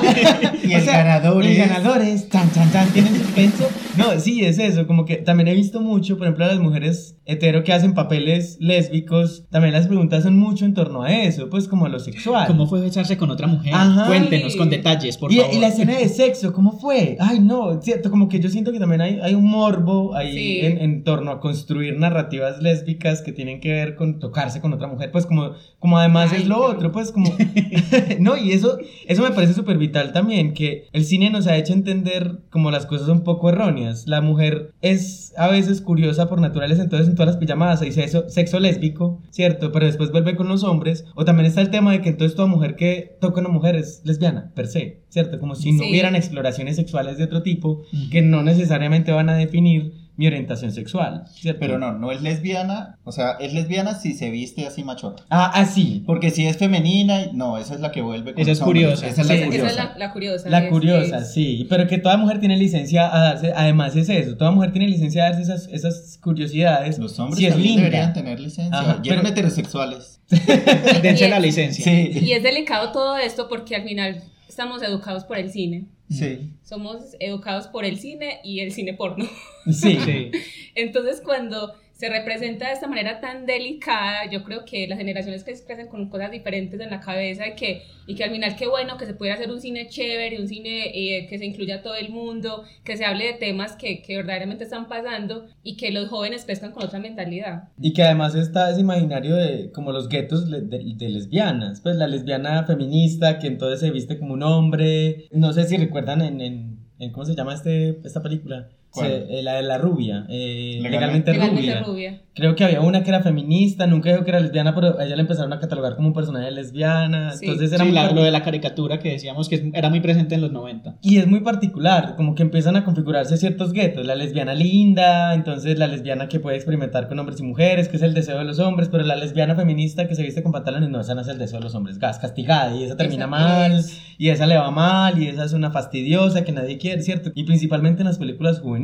[0.64, 1.60] y el o sea, ganador es.
[1.60, 2.30] El ganador es.
[2.30, 2.88] Tan, tan, tan.
[2.94, 3.68] Tienen suspenso.
[3.98, 4.88] No, sí, es eso.
[4.88, 8.56] Como que también he visto mucho, por ejemplo, a las mujeres hetero que hacen papeles
[8.62, 9.44] lésbicos.
[9.50, 12.48] También las preguntas son mucho en torno a eso, pues como a lo sexual.
[12.48, 13.74] ¿Cómo fue besarse con otra mujer?
[13.76, 14.08] Ajá.
[14.08, 15.57] Cuéntenos con detalles, por y, favor.
[15.58, 17.18] Y la escena de sexo, ¿cómo fue?
[17.20, 20.60] Ay, no, cierto, como que yo siento que también hay, hay un morbo ahí sí.
[20.66, 24.88] en, en, torno a construir narrativas lésbicas que tienen que ver con tocarse con otra
[24.88, 27.34] mujer, pues como, como además Ay, es lo otro, pues como...
[28.20, 28.78] no, y eso,
[29.08, 32.86] eso me parece súper vital también, que el cine nos ha hecho entender como las
[32.86, 34.08] cosas un poco erróneas.
[34.08, 38.04] La mujer es a veces curiosa por naturaleza, entonces en todas las pijamadas se dice
[38.04, 39.72] eso, sexo lésbico, ¿cierto?
[39.72, 42.48] Pero después vuelve con los hombres, o también está el tema de que entonces toda
[42.48, 45.08] mujer que toca a una mujer es lesbiana, per se.
[45.10, 45.40] ¿cierto?
[45.40, 45.90] Como si no sí.
[45.90, 51.26] hubieran exploraciones sexuales de otro tipo que no necesariamente van a definir mi orientación sexual,
[51.32, 51.60] ¿cierto?
[51.60, 52.98] Pero no, no es lesbiana.
[53.04, 55.24] O sea, es lesbiana si se viste así machota.
[55.30, 56.02] Ah, así.
[56.08, 59.06] Porque si es femenina, no, esa es la que vuelve con Esa es curiosa.
[59.06, 59.34] Esa es Sí.
[59.34, 59.70] la Esa curiosa.
[59.70, 60.50] es la, la curiosa.
[60.50, 64.10] La es- curiosa, es- sí, pero que toda mujer tiene licencia a darse, además es
[64.10, 66.98] eso, toda mujer tiene licencia a darse esas, esas curiosidades.
[66.98, 67.84] Los hombres si es linda.
[67.84, 68.76] deberían tener licencia.
[68.76, 70.20] Ajá, pero- heterosexuales.
[71.04, 71.84] Dense la licencia.
[71.86, 72.12] Sí.
[72.22, 75.86] Y es delicado todo esto porque al final estamos educados por el cine.
[76.10, 76.54] Sí.
[76.64, 79.26] Somos educados por el cine y el cine porno.
[79.66, 80.00] Sí.
[80.04, 80.32] Sí.
[80.76, 85.54] Entonces, cuando se representa de esta manera tan delicada, yo creo que las generaciones que
[85.66, 88.98] crecen con cosas diferentes en la cabeza y que, y que al final qué bueno
[88.98, 91.96] que se pudiera hacer un cine chévere, un cine eh, que se incluya a todo
[91.96, 96.08] el mundo, que se hable de temas que, que verdaderamente están pasando y que los
[96.10, 97.70] jóvenes pescan con otra mentalidad.
[97.82, 101.96] Y que además está ese imaginario de como los guetos le- de, de lesbianas, pues
[101.96, 106.42] la lesbiana feminista que entonces se viste como un hombre, no sé si recuerdan en,
[106.42, 108.70] en, en ¿cómo se llama este, esta película?
[108.92, 109.08] ¿Cuál?
[109.08, 111.84] Se- eh, la de la rubia, eh, Legalmente legalmente, Legalmente rubia.
[112.12, 112.22] rubia.
[112.34, 115.16] Creo que había una que era feminista, nunca dijo que era lesbiana, pero a ella
[115.16, 117.46] la empezaron a catalogar como un personaje lesbiana, Sí.
[117.46, 120.00] entonces era Sí, muy la- lo de la caricatura que decíamos que es- era muy
[120.02, 120.98] presente en los 90.
[121.02, 124.06] Y es muy particular, como que empiezan a configurarse ciertos guetos.
[124.06, 128.04] La lesbiana linda, entonces la lesbiana que puede experimentar con hombres y mujeres, que es
[128.04, 131.02] el deseo de los hombres, pero la lesbiana feminista que se viste con pantalones, no,
[131.02, 133.72] esa no es el deseo de los hombres, gas, castigada, y esa termina Esa mal,
[133.80, 134.00] es.
[134.20, 137.32] y esa le va mal, y esa es una fastidiosa que nadie quiere, ¿cierto?
[137.34, 138.77] Y principalmente en las películas juveniles.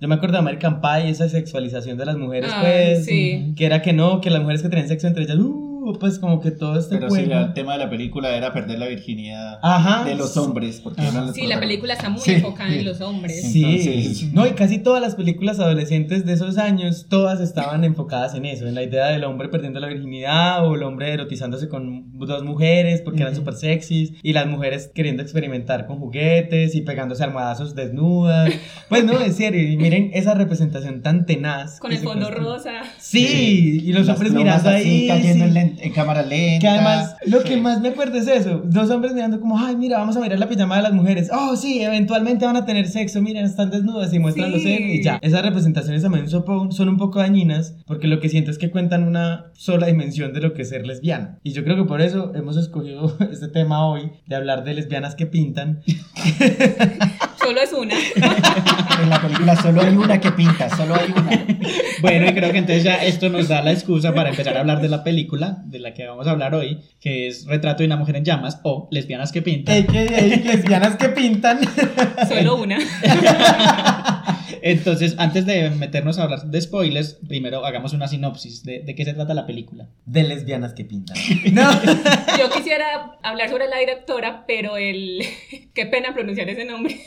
[0.00, 2.60] Yo me acuerdo de American Pie, esa sexualización de las mujeres, Ay,
[2.94, 3.54] pues, sí.
[3.56, 5.67] que era que no, que las mujeres que tenían sexo entre ellas, uh,
[5.98, 7.40] pues como que todo este Pero sí, juego.
[7.40, 10.04] el tema de la película era perder la virginidad Ajá.
[10.04, 10.80] de los hombres.
[10.82, 12.32] Porque eran Sí, la película está muy Sí.
[12.32, 13.52] enfocada en los hombres.
[13.52, 18.34] Sí, Entonces- no, y casi todas las películas adolescentes de esos años, todas estaban enfocadas
[18.34, 22.18] en eso, en la idea del hombre perdiendo la virginidad o el hombre erotizándose con
[22.18, 23.40] dos mujeres porque eran Ujú.
[23.42, 28.52] súper sexys y las mujeres queriendo experimentar con juguetes y pegándose almohadazos desnudas.
[28.88, 31.78] Pues no, es serio, y miren esa representación tan tenaz.
[31.78, 32.82] Con el fondo rosa.
[32.98, 35.08] Sí, y los hombres mirando así, ahí.
[35.08, 35.58] cayendo sí.
[35.58, 36.60] en, en cámara lenta.
[36.60, 39.98] Que además, lo que más me acuerdo es eso, dos hombres mirando como, ay, mira,
[39.98, 41.30] vamos a mirar la pijama de las mujeres.
[41.32, 44.68] Oh, sí, eventualmente van a tener sexo, miren, están desnudas y muestran los Sí.
[44.68, 45.18] senos y ya.
[45.22, 49.46] Esas representaciones también son un poco dañinas, porque lo que siento es que cuentan una
[49.54, 51.38] sola dimensión de lo que es ser lesbiana.
[51.42, 55.14] Y yo creo que por eso hemos escogido este tema hoy, de hablar de lesbianas
[55.14, 55.80] que pintan.
[57.40, 57.94] Solo es una.
[59.02, 61.46] En la película solo hay una que pinta, solo hay una.
[62.00, 64.80] Bueno, y creo que entonces ya esto nos da la excusa para empezar a hablar
[64.80, 67.96] de la película de la que vamos a hablar hoy, que es Retrato de una
[67.96, 69.74] mujer en llamas o Lesbianas que pintan.
[69.76, 71.60] Ey, que- ey, lesbianas que pintan.
[72.28, 72.78] Solo una.
[74.62, 79.04] Entonces, antes de meternos a hablar de spoilers, primero hagamos una sinopsis de, de qué
[79.04, 79.88] se trata la película.
[80.06, 81.16] De lesbianas que pintan.
[81.52, 81.70] No.
[82.38, 85.20] Yo quisiera hablar sobre la directora, pero el.
[85.74, 87.00] Qué pena pronunciar ese nombre.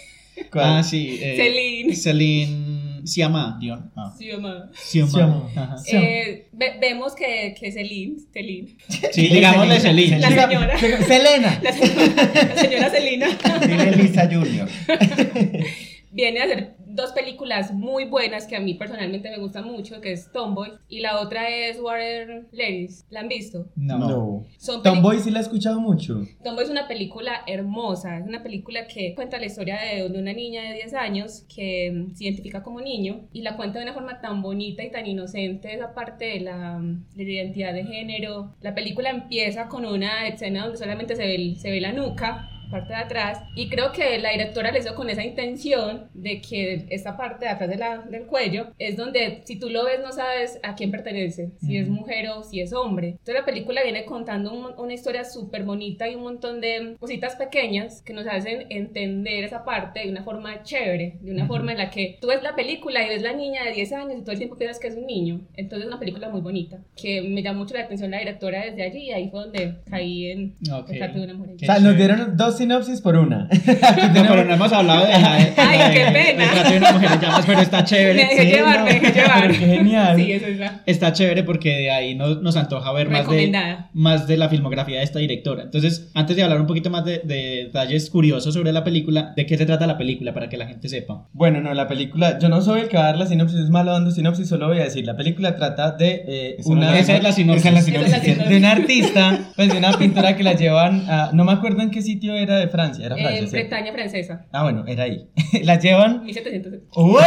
[0.53, 1.19] Ah, sí.
[1.21, 1.95] eh, Celine.
[1.95, 3.57] Celine Siama.
[3.59, 3.91] Dion.
[3.95, 4.13] Ah.
[4.17, 4.69] Siama.
[4.73, 5.49] Siama.
[5.55, 5.75] Ajá.
[5.87, 8.75] Eh, ve- vemos que, que Celine, Celine,
[9.11, 10.19] Sí, digámosle Celine.
[10.19, 10.19] Celine.
[10.19, 10.77] la señora,
[11.07, 11.59] Selena.
[11.63, 13.27] la, señora- la señora Celina,
[13.65, 14.69] Dile Lisa Junior.
[16.11, 20.11] viene a hacer dos películas muy buenas que a mí personalmente me gustan mucho, que
[20.11, 23.05] es Tomboy, y la otra es Water Ladies.
[23.09, 23.67] ¿La han visto?
[23.75, 23.97] No.
[23.97, 24.45] No.
[24.57, 26.21] Son Tomboy sí la he escuchado mucho.
[26.43, 30.33] Tomboy es una película hermosa, es una película que cuenta la historia de, de una
[30.33, 33.93] niña de 10 años que mm, se identifica como niño y la cuenta de una
[33.93, 37.85] forma tan bonita y tan inocente esa parte de la, mm, de la identidad de
[37.85, 38.55] género.
[38.61, 42.89] La película empieza con una escena donde solamente se ve, se ve la nuca parte
[42.93, 47.17] de atrás y creo que la directora lo hizo con esa intención de que esta
[47.17, 50.59] parte de atrás de la- del cuello es donde si tú lo ves no sabes
[50.63, 51.97] a quién pertenece, si es Ujú.
[51.99, 53.09] mujer o si es hombre.
[53.09, 57.35] Entonces la película viene contando un- una historia súper bonita y un montón de cositas
[57.35, 61.53] pequeñas que nos hacen entender esa parte de una forma chévere, de una Ujú.
[61.53, 64.13] forma en la que tú ves la película y ves la niña de 10 años
[64.17, 65.41] y todo el tiempo piensas que es un niño.
[65.55, 68.83] Entonces es una película muy bonita que me llamó mucho la atención la directora desde
[68.83, 70.89] allí y ahí fue donde caí en Ok.
[70.89, 71.55] Retrato de una mujer.
[71.55, 73.47] O sea, nos dieron dos sinopsis por una.
[74.13, 75.35] No, pero no hemos hablado de la.
[75.35, 76.69] de Ay, la de- qué pena.
[76.69, 78.13] De una mujer en llamas, pero está Me chévere.
[78.19, 79.41] dejé llevar, me dejé llevar.
[79.41, 80.15] Pero qué genial.
[80.17, 83.51] Sí, eso es la Está chévere porque de ahí nos, nos antoja ver más de,
[83.93, 85.63] más de la filmografía de esta directora.
[85.63, 89.45] Entonces, antes de hablar un poquito más de, de detalles curiosos sobre la película, ¿de
[89.45, 91.27] qué se trata la película para que la gente sepa?
[91.33, 93.69] Bueno, no, la película, yo no soy el que va a dar la sinopsis, es
[93.69, 96.97] malo dando sinopsis, solo voy a decir, la película trata de eh, una...
[96.97, 97.65] Esa es la sinopsis.
[97.65, 97.79] Esa
[98.17, 101.31] es la de una artista, pues de una pintora que la llevan a...
[101.33, 103.51] No me acuerdo en qué sitio era de Francia, era Francia, Eh, ¿cierto?
[103.69, 104.45] Bretaña francesa.
[104.51, 105.27] Ah, bueno, era ahí.
[105.63, 106.23] la llevan...
[106.25, 106.73] 1700.
[106.95, 107.21] ¡Uy!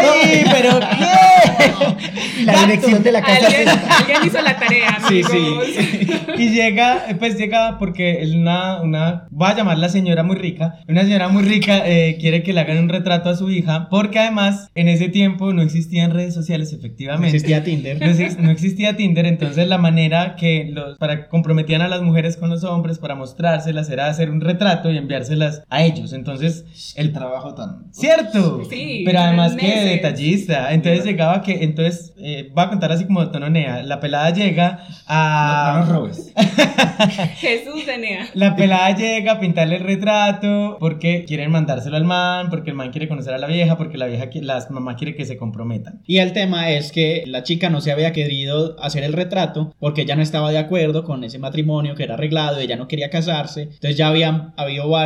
[0.50, 2.44] ¿Pero qué?
[2.44, 3.46] La dirección de la casa.
[3.46, 5.64] Alguien, alguien hizo la tarea, Sí, amigos.
[5.76, 6.08] sí.
[6.38, 10.80] Y llega, pues llega porque es una, una, va a llamar la señora muy rica,
[10.88, 14.18] una señora muy rica eh, quiere que le hagan un retrato a su hija, porque
[14.18, 17.28] además en ese tiempo no existían redes sociales, No efectivamente.
[17.28, 17.98] existía Tinder.
[18.00, 22.50] No, no existía Tinder, entonces la manera que los, para comprometían a las mujeres con
[22.50, 26.12] los hombres para mostrárselas era hacer un retrato y enviárselas a ellos.
[26.12, 26.64] Entonces,
[26.96, 27.92] El trabajo tan.
[27.92, 30.72] Cierto, Sí, pero además que detallista.
[30.72, 33.82] Entonces llegaba que, entonces, eh, voy a contar así como de tono nea.
[33.82, 35.72] La pelada llega No, a.
[35.74, 36.32] no nos robes.
[37.36, 38.26] Jesús de Nea.
[38.34, 42.90] La pelada llega a pintarle el retrato porque quieren mandárselo al man, porque el man
[42.90, 46.02] quiere conocer a la vieja, porque la vieja, las mamá quiere que se comprometan.
[46.06, 50.02] Y el tema es que la chica no se había querido hacer el retrato porque
[50.02, 53.62] ella no estaba de acuerdo con ese matrimonio que era arreglado, ella no quería casarse.
[53.62, 55.03] Entonces ya habían habido varios,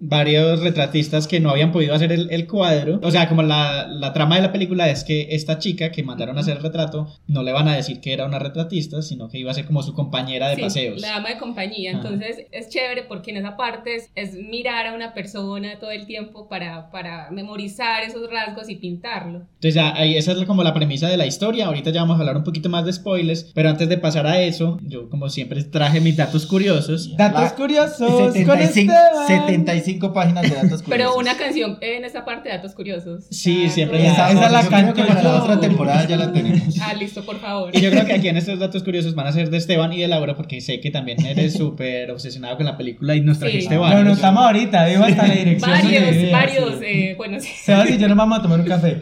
[0.00, 3.00] varios retratistas que no habían podido hacer el, el cuadro.
[3.02, 6.36] O sea, como la, la trama de la película es que esta chica que mandaron
[6.36, 9.38] a hacer el retrato no le van a decir que era una retratista, sino que
[9.38, 11.00] iba a ser como su compañera de Sí, paseos.
[11.00, 11.90] La dama de compañía.
[11.96, 12.00] Ajá.
[12.08, 16.06] Entonces es chévere porque en esa parte es, es mirar a una persona todo el
[16.06, 19.40] tiempo para, para memorizar esos rasgos y pintarlo.
[19.54, 21.66] Entonces ya ahí esa es como la premisa de la historia.
[21.66, 24.40] Ahorita ya vamos a hablar un poquito más de spoilers, pero antes de pasar a
[24.40, 27.16] eso, yo como siempre traje mis datos curiosos.
[27.16, 29.27] Datos La- curiosos con 75, Esteban.
[29.28, 30.88] 75 páginas de datos curiosos.
[30.88, 33.24] Pero una canción en esa parte de datos curiosos.
[33.30, 34.04] Sí, Ah, siempre no.
[34.04, 36.78] ya- Esa- Esa, esa la canto que para la otra temporada ya la tenemos.
[36.80, 37.70] Ah, listo, por favor.
[37.76, 40.00] Y yo creo que aquí en estos datos curiosos van a ser de Esteban y
[40.00, 43.40] de Laura, porque sé que también eres súper obsesionado con la película y nos Sí.
[43.42, 44.04] trajiste No, varios.
[44.04, 45.70] no estamos ahorita, digo hasta la dirección.
[45.70, 46.84] varios, varios, sí.
[46.86, 47.48] eh, bueno, sí.
[47.62, 49.00] Sebas y yo nos vamos a tomar un café.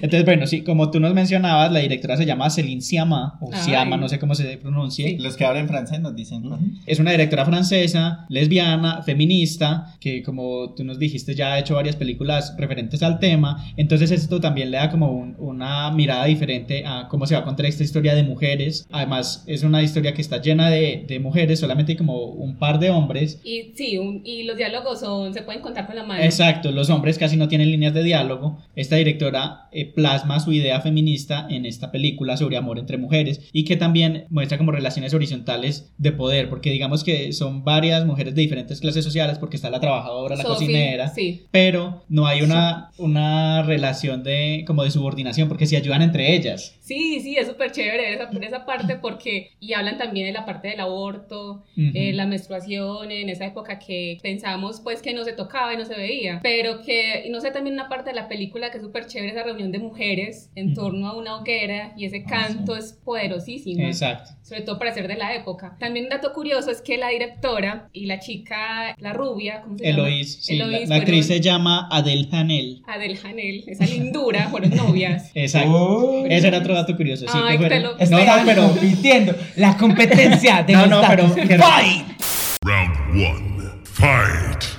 [0.00, 3.60] Entonces, bueno, sí, como tú nos mencionabas, la directora se llama Céline Sciamma, o Ay.
[3.62, 5.16] Sciamma, no sé cómo se pronuncie.
[5.20, 6.42] Los que hablan francés nos dicen.
[6.42, 6.58] ¿no?
[6.86, 11.96] Es una directora francesa, lesbiana, feminista, que como tú nos dijiste ya ha hecho varias
[11.96, 13.64] películas referentes al tema.
[13.76, 17.44] Entonces esto también le da como un- una mirada diferente a cómo se va a
[17.44, 18.86] contar esta historia de mujeres.
[18.90, 22.90] Además es una historia que está llena de, de mujeres, solamente como un par de
[22.90, 23.40] hombres.
[23.44, 26.22] Y sí, un- y los diálogos son, se pueden contar con la mano.
[26.22, 28.58] Exacto, los hombres casi no tienen líneas de diálogo.
[28.76, 33.64] Esta directora eh, plasma su idea feminista en esta película sobre amor entre mujeres y
[33.64, 38.42] que también muestra como relaciones horizontales de poder, porque digamos que son varias mujeres de
[38.42, 41.46] diferentes clases sociales, porque está la trabajadora, la Sophie, cocinera, Sí.
[41.50, 46.74] pero no hay una, una relación de como de subordinación, porque se ayudan entre ellas.
[46.80, 50.68] Sí, sí, es súper chévere esa, esa parte porque, y hablan también de la parte
[50.68, 51.90] del aborto, Ujú.
[51.94, 55.84] eh, la menstruación, en esa época que pensamos pues que no se tocaba y no
[55.84, 58.82] se veía, pero que, y no sé, también una parte de la película que es
[58.82, 62.92] súper chévere, esa reunión de mujeres en torno a una hoguera y ese canto es
[63.04, 63.86] poderosísimo.
[63.86, 64.30] Exacto.
[64.42, 65.76] sobre todo para ser de la época.
[65.78, 68.56] También un dato curioso es que la directora y la chica,
[68.98, 70.08] la rubia, ¿cómo se llama?
[70.08, 72.82] Eloís, sí, la- Eloís la, actriz se llama Adele Hanel.
[72.86, 75.30] Adele Hanel, esa lindura, fueron novias.
[75.34, 76.24] Exacto.
[76.28, 77.24] Ese era otro dato curioso.
[77.26, 81.00] Sí, Ay, que te fueron- lo- No, pero compitiendo la competencia de No, los no,
[81.00, 81.32] datos.
[81.46, 82.06] pero- Fight.
[82.62, 83.70] Round one.
[83.84, 84.77] Fight.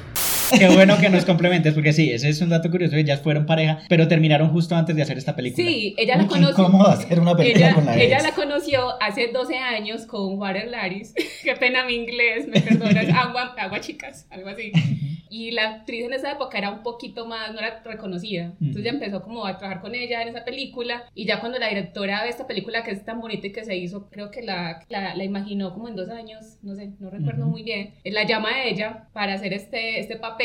[0.58, 2.96] Qué bueno que nos complementes, porque sí, ese es un dato curioso.
[2.96, 5.66] Ellas fueron pareja, pero terminaron justo antes de hacer esta película.
[5.68, 6.50] Sí, ella la conoció.
[6.66, 8.24] incómodo hacer una película Ella, con la ella ex.
[8.24, 11.14] la conoció hace 12 años con Water Laris.
[11.44, 13.08] Qué pena mi inglés, me perdonas.
[13.16, 14.72] Agua, agua chicas, algo así.
[15.32, 18.54] Y la actriz en esa época era un poquito más, no era reconocida.
[18.60, 21.04] Entonces ya empezó como a trabajar con ella en esa película.
[21.14, 23.76] Y ya cuando la directora ve esta película que es tan bonita y que se
[23.78, 27.46] hizo, creo que la, la, la imaginó como en dos años, no sé, no recuerdo
[27.46, 27.94] muy bien.
[28.06, 30.39] La llama a ella para hacer este, este papel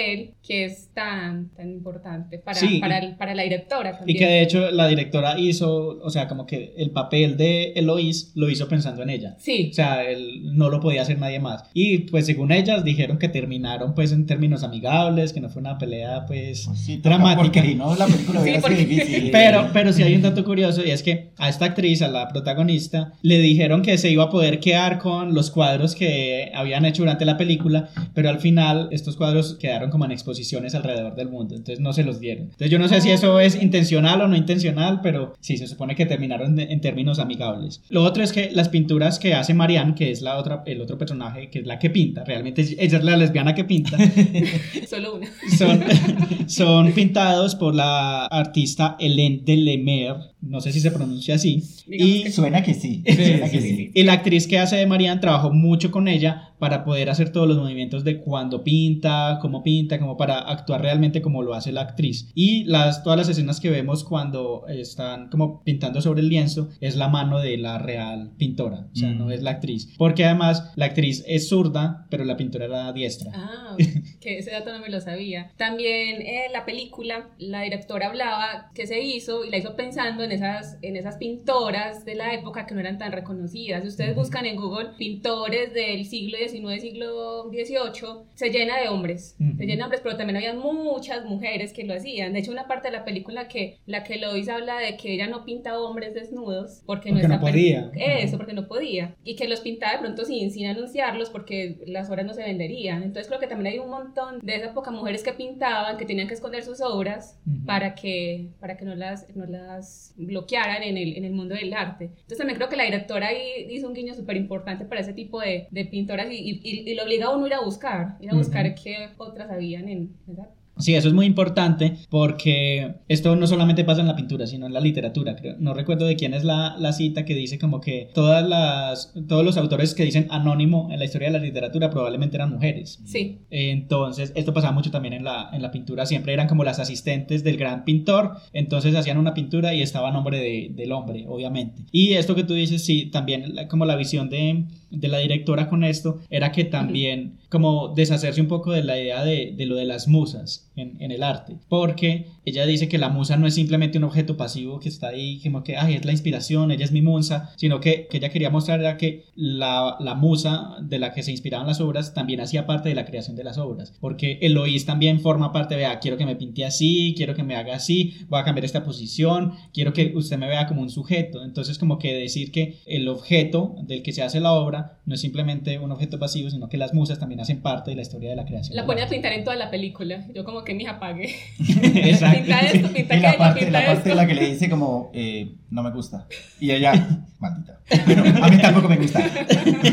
[0.46, 4.18] que es tan, tan importante para, Sí, para, y- el- para la directora Y también.
[4.18, 8.50] que de hecho la directora hizo, o sea, como que el papel de Eloís lo
[8.50, 9.36] hizo pensando en ella.
[9.38, 9.68] Sí.
[9.70, 11.62] O sea, él no lo podía hacer nadie más.
[11.74, 15.78] Y pues según ellas dijeron que terminaron pues en términos amigables, que no fue una
[15.78, 17.60] pelea pues Sí, toca, dramática.
[17.62, 19.30] Porque no, la película Sí, porque- difícil.
[19.30, 22.28] Pero, pero sí hay un dato curioso y es que a esta actriz, a la
[22.28, 27.02] protagonista, le dijeron que se iba a poder quedar con los cuadros que habían hecho
[27.02, 31.54] durante la película, pero al final estos cuadros quedaron como en exposiciones alrededor del mundo,
[31.54, 32.44] entonces no se los dieron.
[32.44, 35.94] Entonces yo no sé si eso es intencional o no intencional, pero sí, se supone
[35.94, 37.82] que terminaron en términos amigables.
[37.88, 40.98] Lo otro es que las pinturas que hace Marianne, que es la otra, el otro
[40.98, 43.96] personaje, que es la que pinta, realmente ella es la lesbiana que pinta,
[44.88, 45.26] Solo una.
[45.56, 45.82] son,
[46.46, 52.22] son pintados por la artista Hélène Delemere, no sé si se pronuncia así, Digamos y,
[52.24, 53.02] que Suena que sí.
[53.06, 53.76] Sí, suena sí, que sí.
[53.76, 53.90] sí.
[53.94, 57.46] y la actriz que hace de Marianne trabajó mucho con ella para poder hacer todos
[57.48, 61.82] los movimientos de cuando pinta, cómo pinta, como para actuar realmente como lo hace la
[61.82, 62.30] actriz.
[62.34, 66.96] Y las, todas las escenas que vemos cuando están como pintando sobre el lienzo es
[66.96, 69.18] la mano de la real pintora, o sea, Mm.
[69.18, 69.92] no es la actriz.
[69.98, 73.32] Porque además la actriz es zurda, pero la pintora era diestra.
[73.34, 73.76] Ah,
[74.20, 75.50] que ese dato no me lo sabía.
[75.56, 80.32] También eh, la película, la directora hablaba que se hizo y la hizo pensando en
[80.34, 83.82] esas, en esas pintoras de la época que no eran tan reconocidas.
[83.82, 89.36] Si ustedes buscan en Google pintores del siglo XIX, siglo XVIII, se llena de hombres,
[89.40, 89.56] Ujú.
[89.58, 92.32] se llena de hombres, pero también había muchas mujeres que lo hacían.
[92.32, 95.26] De hecho, una parte de la película que la que Lois habla de que ella
[95.28, 97.90] no pinta hombres desnudos porque, Porque no per- podía.
[97.94, 99.14] Eso, porque no podía.
[99.24, 103.02] Y que los pintaba de pronto sin, sin anunciarlos porque las obras no se venderían.
[103.02, 106.28] Entonces creo que también hay un montón de esa época mujeres que pintaban, que tenían
[106.28, 107.64] que esconder sus obras Ujú.
[107.66, 111.72] para que, para que no, las, no las bloquearan en el, en el mundo del
[111.74, 112.04] arte.
[112.06, 115.40] Entonces también creo que la directora ahí hizo un guiño súper importante para ese tipo
[115.40, 118.30] de, de pintoras y, y, y- lo obliga a uno a ir a buscar, ir
[118.30, 120.48] a buscar qué otras habían en esa
[120.78, 124.72] Sí, eso es muy importante porque esto no solamente pasa en la pintura, sino en
[124.72, 125.36] la literatura.
[125.36, 125.56] Creo.
[125.58, 129.44] No recuerdo de quién es la, la cita que dice como que todas las, todos
[129.44, 133.00] los autores que dicen anónimo en la historia de la literatura probablemente eran mujeres.
[133.04, 136.78] Sí, Entonces, esto pasaba mucho también en la, en la pintura, siempre eran como las
[136.78, 141.24] asistentes del gran pintor, entonces hacían una pintura y estaba a nombre de- del hombre,
[141.28, 141.82] obviamente.
[141.92, 145.84] Y esto que tú dices, sí, también como la visión de, de la directora con
[145.84, 149.84] esto, era que también como deshacerse un poco de la idea de, de lo de
[149.84, 153.98] las musas en, en el arte, porque ella dice que la musa no es simplemente
[153.98, 157.02] un objeto pasivo que está ahí, como que, ay, es la inspiración, ella es mi
[157.02, 161.22] musa, sino que, que ella quería mostrar era que la, la musa de la que
[161.22, 164.84] se inspiraban las obras también hacía parte de la creación de las obras, porque Eloís
[164.86, 168.40] también forma parte, vea, quiero que me pinte así, quiero que me haga así, voy
[168.40, 172.14] a cambiar esta posición, quiero que usted me vea como un sujeto, entonces como que
[172.14, 176.18] decir que el objeto del que se hace la obra no es simplemente un objeto
[176.18, 178.76] pasivo, sino que las musas también hacen parte de la historia de la creación.
[178.76, 180.26] la pone a pintar en toda la película.
[180.34, 181.34] Yo como que mi apague.
[181.58, 182.38] Exacto.
[182.38, 184.14] pinta esto, pinta Y la aquello, parte, pinta la parte esto.
[184.20, 186.26] la que le dice como, eh, no me gusta.
[186.60, 186.92] Y ella,
[187.38, 187.80] maldita.
[188.06, 189.20] Bueno, a mí tampoco me gusta.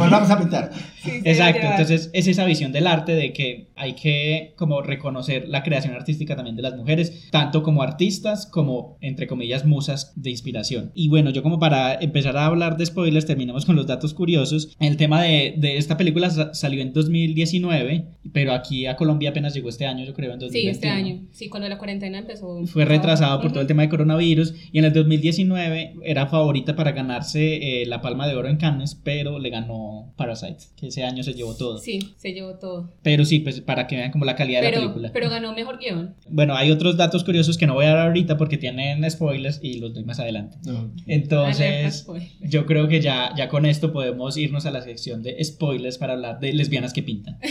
[0.01, 0.71] Pues vamos a pintar.
[1.03, 5.63] Sí, Exacto, entonces es esa visión del arte de que hay que como reconocer la
[5.63, 10.91] creación artística también de las mujeres, tanto como artistas como, entre comillas, musas de inspiración.
[10.93, 14.75] Y bueno, yo como para empezar a hablar de spoilers, terminamos con los datos curiosos.
[14.79, 19.53] El tema de, de esta película sa- salió en 2019, pero aquí a Colombia apenas
[19.53, 20.71] llegó este año, yo creo, en Sí, 2021.
[20.71, 21.21] este año.
[21.31, 22.63] Sí, cuando la cuarentena empezó.
[22.67, 23.53] Fue retrasado por Ujú.
[23.53, 28.01] todo el tema de coronavirus y en el 2019 era favorita para ganarse eh, la
[28.01, 31.77] Palma de Oro en Cannes, pero le ganó Parasite, que ese año se llevó todo.
[31.79, 32.91] Sí, se llevó todo.
[33.01, 35.09] Pero sí, pues para que vean como la calidad de la Pero, película.
[35.13, 36.15] pero ganó mejor guion.
[36.29, 39.79] Bueno, hay otros datos curiosos que no voy a dar ahorita porque tienen spoilers y
[39.79, 40.57] los doy más adelante.
[40.67, 42.05] Alerta, Entonces,
[42.41, 46.13] yo creo que ya, ya con esto podemos irnos a la sección de spoilers para
[46.13, 47.39] hablar de lesbianas que pintan.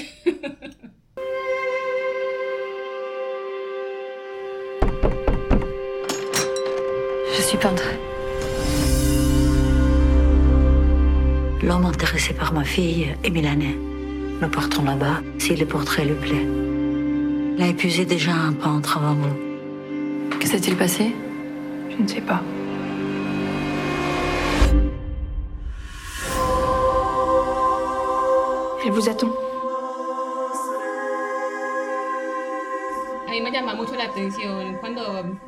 [7.37, 8.10] Je suis peintre.
[11.63, 13.77] L'homme intéressé par ma fille est milanais.
[14.41, 16.47] Nous partons là-bas si le portrait lui plaît.
[17.57, 20.39] Il a épuisé déjà un peintre avant nous.
[20.39, 21.15] Que s'est-il passé?
[21.91, 22.43] Je ne sais pas.
[28.83, 29.31] Elle vous attend.
[33.29, 35.03] A mí me llama mucho la atención cuando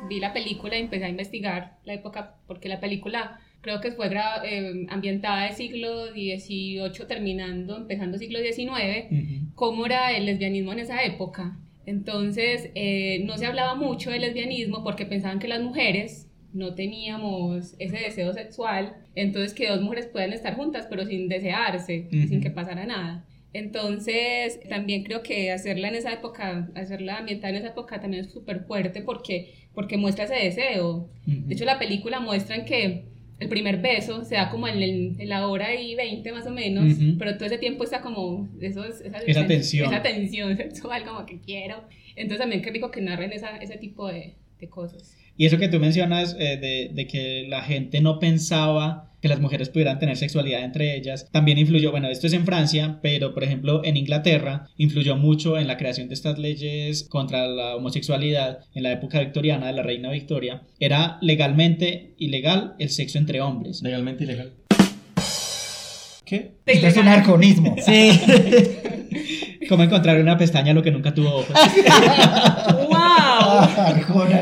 [0.07, 4.09] vi la película y empecé a investigar la época, porque la película creo que fue
[4.45, 9.07] eh, ambientada del siglo XVIII, terminando, empezando siglo XIX,
[9.55, 11.57] cómo era el lesbianismo en esa época.
[11.85, 17.73] Entonces, eh, no se hablaba mucho del lesbianismo porque pensaban que las mujeres no teníamos
[17.79, 22.27] ese deseo sexual, entonces que dos mujeres puedan estar juntas pero sin desearse, Ujú.
[22.27, 23.25] sin que pasara nada.
[23.53, 28.31] Entonces, también creo que hacerla en esa época, hacerla ambientada en esa época también es
[28.31, 31.09] súper fuerte porque, porque muestra ese deseo.
[31.25, 33.12] De hecho, la película muestran que
[33.43, 36.51] el primer beso se da como en, el- en la hora y 20 más o
[36.51, 37.17] menos, Ujú.
[37.19, 39.93] pero todo ese tiempo está como esos, esa, Esa tensión.
[39.93, 41.83] Esa tensión sexual, como que quiero.
[42.15, 45.15] Entonces también qué rico que narren esa, ese tipo de, de cosas.
[45.37, 49.39] Y eso que tú mencionas eh, de, de que la gente no pensaba que las
[49.39, 53.45] mujeres pudieran tener sexualidad entre ellas, también influyó, bueno, esto es en Francia, pero por
[53.45, 58.83] ejemplo en Inglaterra influyó mucho en la creación de estas leyes contra la homosexualidad en
[58.83, 60.63] la época victoriana de la reina Victoria.
[60.77, 63.81] Era legalmente ilegal el sexo entre hombres.
[63.81, 64.51] Legalmente ilegal.
[66.25, 66.55] ¿Qué?
[66.65, 67.77] Esto es un arconismo.
[67.79, 68.19] Sí.
[69.69, 71.55] Como encontrar una pestaña lo que nunca tuvo ojos.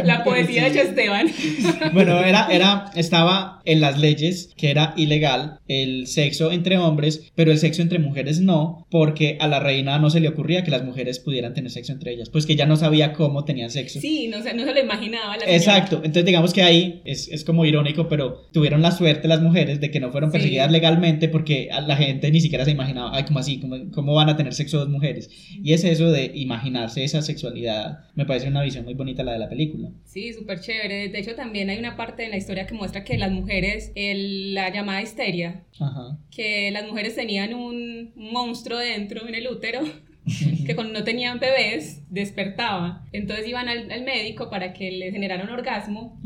[0.04, 0.80] La poesía de sí.
[0.80, 1.28] Esteban.
[1.94, 7.52] Bueno, era, era, estaba en las leyes que era ilegal el sexo entre hombres, pero
[7.52, 10.84] el sexo entre mujeres no, porque a la reina no se le ocurría que las
[10.84, 14.00] mujeres pudieran tener sexo entre ellas, pues que ya no sabía cómo tenían sexo.
[14.00, 15.34] Sí, no, se- no se lo imaginaba.
[15.36, 15.56] La señora.
[15.56, 19.80] Exacto, entonces digamos que ahí es, es como irónico, pero tuvieron la suerte las mujeres
[19.82, 20.34] de que no fueron Sí.
[20.38, 24.14] perseguidas legalmente porque a la gente ni siquiera se imaginaba, ay, como así, ¿Cómo, cómo
[24.14, 25.30] van a tener sexo dos mujeres?
[25.64, 29.40] Y es eso de imaginarse esa sexualidad, me parece una visión muy bonita la de
[29.40, 29.90] la película.
[30.06, 31.10] Sí, súper chévere.
[31.10, 34.54] De hecho, también hay una parte en la historia que muestra que las mujeres, el-
[34.56, 36.18] la llamada histeria, Ajá.
[36.36, 39.82] que las mujeres tenían un monstruo dentro en el útero
[40.66, 43.06] que cuando no tenían bebés despertaba.
[43.12, 46.20] Entonces iban al, al médico para que le generara un orgasmo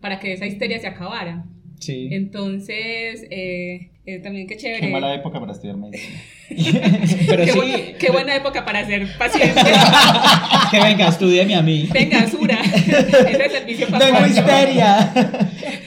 [0.00, 1.44] para que esa histeria se acabara.
[1.78, 2.08] Sí.
[2.12, 4.80] Entonces, eh, eh, también qué chévere.
[4.80, 6.20] Qué mala época para estudiar medicina.
[7.28, 9.62] Pero qué, sí, buena, qué buena época para ser paciente.
[10.70, 11.88] que venga, estúdieme a mí.
[11.92, 12.60] Venga, Sura.
[12.74, 15.12] Ese es servicio para Tengo histeria.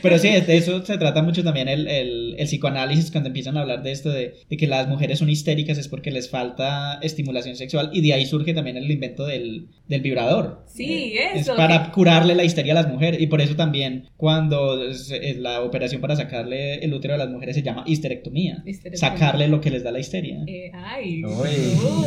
[0.10, 3.62] Pero sí, de eso se trata mucho también el, el, el psicoanálisis cuando empiezan a
[3.62, 7.56] hablar de esto, de, de que las mujeres son histéricas es porque les falta estimulación
[7.56, 10.64] sexual y de ahí surge también el invento del, del vibrador.
[10.68, 11.56] Sí, Es eso.
[11.56, 15.62] para curarle la histeria a las mujeres y por eso también cuando se- eh, la
[15.62, 18.64] operación para sacarle el útero a las mujeres se llama histerectomía.
[18.66, 18.98] Histerectomía.
[19.18, 20.44] Sacarle lo que les da la histeria.
[20.48, 21.24] Eh, ay.
[21.24, 21.32] Uy.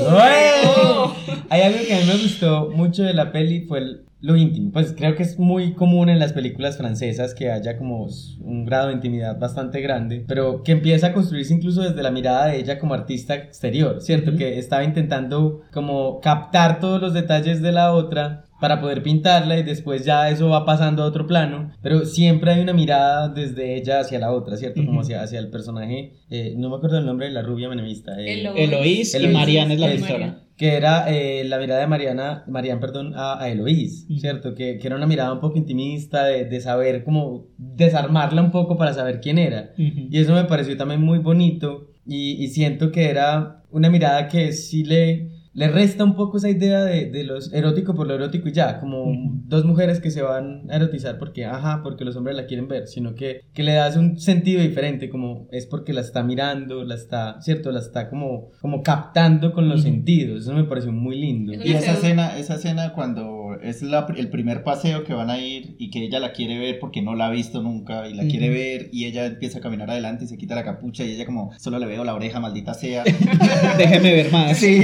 [0.09, 1.35] Uy.
[1.51, 4.73] Hay algo que a mí me gustó mucho de la peli fue el- lo íntimo.
[4.73, 8.09] Pues creo que es muy común en las películas francesas que haya como
[8.41, 12.47] un grado de intimidad bastante grande, pero que empieza a construirse incluso desde la mirada
[12.49, 14.35] de ella como artista exterior, ¿cierto?
[14.37, 19.63] Que estaba intentando como captar todos los detalles de la otra para poder pintarla y
[19.63, 24.01] después ya eso va pasando a otro plano, pero siempre hay una mirada desde ella
[24.01, 24.85] hacia la otra, ¿cierto?
[24.85, 28.21] Como hacia, hacia el personaje, eh, no me acuerdo el nombre de la rubia menemista.
[28.21, 29.33] eh, Elo- Eloís y Eloís.
[29.33, 30.41] Mariana es la pintora.
[30.59, 34.19] Que era eh, la mirada de Mariana, Marian, perdón, a, a Eloís, Mm.
[34.19, 34.55] ¿cierto?
[34.55, 38.77] Que, que era una mirada un poco intimista, de, de saber cómo desarmarla un poco
[38.77, 39.73] para saber quién era.
[39.77, 44.53] Y eso me pareció también muy bonito y, y siento que era una mirada que
[44.53, 48.49] sí le, le resta un poco esa idea de, de lo erótico por lo erótico
[48.49, 49.13] y ya, como
[49.47, 52.87] dos mujeres que se van a erotizar porque, ajá, porque los hombres la quieren ver,
[52.87, 56.95] sino que, que le das un sentido diferente, como es porque la está mirando, la
[56.95, 57.73] está, ¿cierto?
[57.73, 61.53] La está como, como captando con los sentidos, eso me pareció muy lindo.
[61.55, 65.75] Y esa escena, esa escena cuando es la- el primer paseo que van a ir
[65.79, 68.51] y que ella la quiere ver porque no la ha visto nunca y la quiere
[68.51, 71.51] ver y ella empieza a caminar adelante y se quita la capucha y ella como
[71.59, 73.03] solo le veo la oreja, maldita sea.
[73.79, 74.57] Déjeme ver más.
[74.59, 74.83] Sí.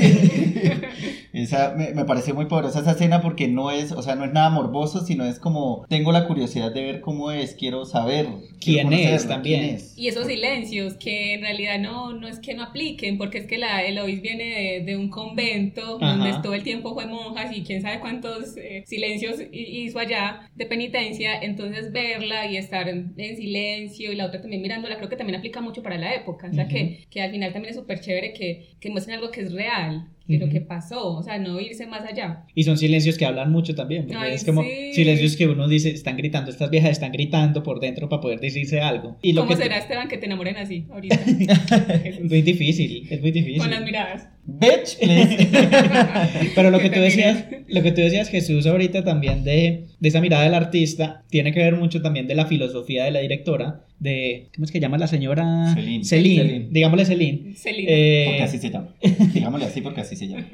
[1.33, 4.33] Esa me, me pareció muy poderosa esa escena porque no es, o sea, no es
[4.33, 8.27] nada morboso, sino es como tengo la curiosidad de ver cómo es, quiero saber
[8.61, 9.61] quiero ¿Quién es conocerla, también?
[9.61, 9.95] quién es.
[9.97, 13.59] Y esos silencios que en realidad no, no es que no apliquen, porque es que
[13.59, 16.09] la Eloís viene de, de un convento Ajá.
[16.09, 20.51] donde todo el tiempo fue monjas y quién sabe cuántos eh, silencios hi- hizo allá
[20.57, 25.09] de penitencia, entonces verla y estar en, en silencio y la otra también mirándola, creo
[25.09, 26.69] que también aplica mucho para la época, o sea Ujú.
[26.69, 30.09] que, que al final también es súper chévere que, que muestren algo que es real,
[30.27, 30.55] que lo Ujú.
[30.55, 32.45] que pasó, o sea, no irse más allá.
[32.55, 34.93] Y son silencios que hablan mucho también, porque Ay, es como sí.
[34.95, 38.81] silencios que uno dice, están gritando, estas viejas están gritando por dentro para poder decirse
[38.81, 39.16] algo.
[39.22, 41.14] Y lo ¿Cómo que será, Esteban, que te enamoren así ahorita?
[42.05, 43.59] es muy difícil, es muy difícil.
[43.59, 44.29] Con las miradas.
[44.47, 44.99] Bitch.
[46.55, 50.20] Pero lo que tú decías, lo que tú decías Jesús ahorita también de, de esa
[50.20, 54.49] mirada del artista, tiene que ver mucho también de la filosofía de la directora, de,
[54.55, 55.72] ¿cómo es que llama la señora?
[55.74, 56.05] Celine.
[56.05, 56.66] Celine, Celine.
[56.70, 57.55] digámosle Celine.
[57.55, 57.86] Celine.
[57.88, 58.88] Eh, Porque así se llama.
[59.32, 60.47] Digámosle así porque así se llama.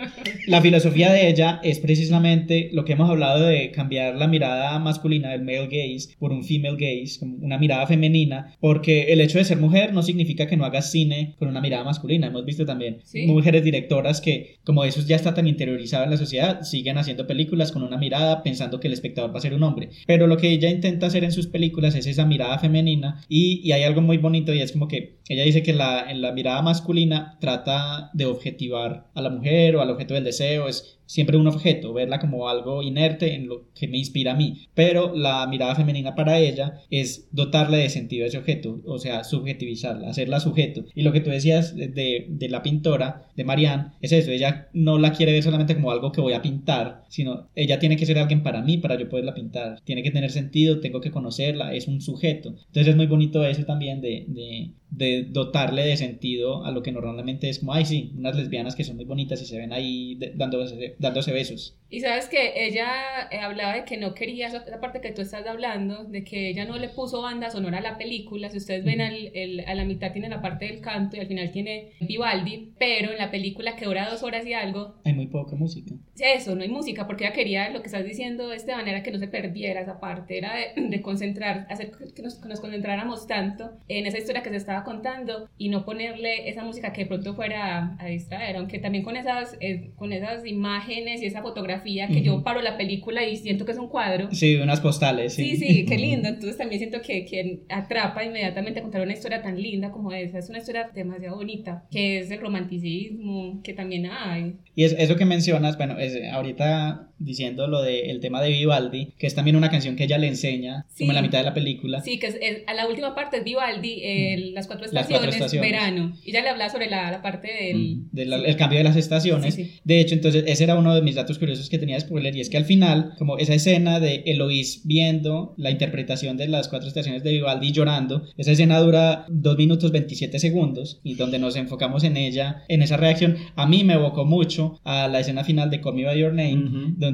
[0.47, 5.31] la filosofía de ella es precisamente lo que hemos hablado de cambiar la mirada masculina
[5.31, 9.57] del male gaze por un female gaze, una mirada femenina, porque el hecho de ser
[9.59, 12.29] mujer no significa que no hagas cine con una mirada masculina.
[12.29, 13.27] Hemos visto también Sí.
[13.27, 13.80] mujeres directoras
[14.23, 17.97] que, como eso ya está tan interiorizado en la sociedad, siguen haciendo películas con una
[17.97, 19.91] mirada pensando que el espectador va a ser un hombre.
[20.07, 23.73] Pero lo que ella intenta hacer en sus películas es esa mirada femenina y, y
[23.73, 26.63] hay algo muy bonito y es como que ella dice que la, en la mirada
[26.63, 31.47] masculina trata de objetivar a la mujer o al objeto del deseo, es siempre un
[31.49, 34.69] objeto, verla como algo inerte en lo que me inspira a mí.
[34.75, 39.25] Pero la mirada femenina para ella es dotarle de sentido a ese objeto, o sea,
[39.25, 40.85] subjetivizarla, hacerla sujeto.
[40.95, 41.89] Y lo que tú decías de,
[42.29, 46.11] de- la pintora, de Marianne, es eso, ella no la quiere ver solamente como algo
[46.13, 49.35] que voy a pintar, sino ella tiene que ser alguien para mí, para yo poderla
[49.35, 49.81] pintar.
[49.85, 52.51] Tiene que tener sentido, tengo que conocerla, es un sujeto.
[52.51, 56.93] Entonces es muy bonito eso también de, de, de dotarle de sentido a lo que
[56.93, 60.19] normalmente es como, ay sí, unas lesbianas que son muy bonitas y se ven ahí
[60.35, 61.80] dándose, dándose besos.
[61.91, 65.45] Y sabes que ella eh, hablaba de que no quería esa, parte que tú estás
[65.47, 68.49] hablando, de que ella no le puso banda sonora a la película.
[68.49, 71.27] Si ustedes ven al, el- a la mitad tiene la parte del canto y al
[71.27, 75.27] final tiene Vivaldi, pero en la película que dura dos horas y algo, Hay muy
[75.27, 75.95] poca música.
[76.21, 79.11] eso, no hay música, porque ella quería, lo que estás diciendo de esta manera, que
[79.11, 83.27] no se perdiera esa parte, era de, de concentrar, hacer que nos, que nos concentráramos
[83.27, 87.07] tanto en esa historia que se estaba contando y no ponerle esa música que de
[87.09, 91.43] pronto fuera a, a distraer, aunque también con esas, eh, con esas imágenes y esa
[91.43, 92.45] fotografía que yo Ujú.
[92.45, 94.29] paro la película y siento que es un cuadro.
[94.33, 95.35] Sí, unas postales.
[95.35, 96.29] Sí, Sí, sí, qué lindo.
[96.29, 100.39] Entonces también siento que, que atrapa inmediatamente a contar una historia tan linda como esa.
[100.39, 104.57] Es una historia demasiado bonita, que es el romanticismo, que también hay.
[104.75, 109.27] Y es, eso que mencionas, bueno, es, ahorita diciendo lo del tema de Vivaldi, que
[109.29, 111.05] es también una canción que ella le enseña Sí.
[111.05, 112.01] como en la mitad de la película.
[112.03, 115.21] Sí, que es, es- a la última parte es Vivaldi, el- las cuatro Las estaciones,
[115.21, 115.71] cuatro estaciones.
[115.71, 116.17] verano.
[116.25, 118.05] Y ya le hablaba sobre la, la parte del...
[118.11, 119.55] del el cambio de las estaciones.
[119.55, 119.71] Sí, sí.
[119.85, 122.41] De hecho, entonces ese era uno de mis datos curiosos que tenía de spoiler y
[122.41, 126.89] es que al final, como esa escena de Eloís viendo la interpretación de las cuatro
[126.89, 132.05] estaciones de Vivaldi llorando, esa escena dura 2 minutos 27 segundos y donde nos enfocamos
[132.05, 135.81] en ella, en esa reacción, a mí me evocó mucho a la escena final de
[135.81, 137.10] Call Me By Your Name, donde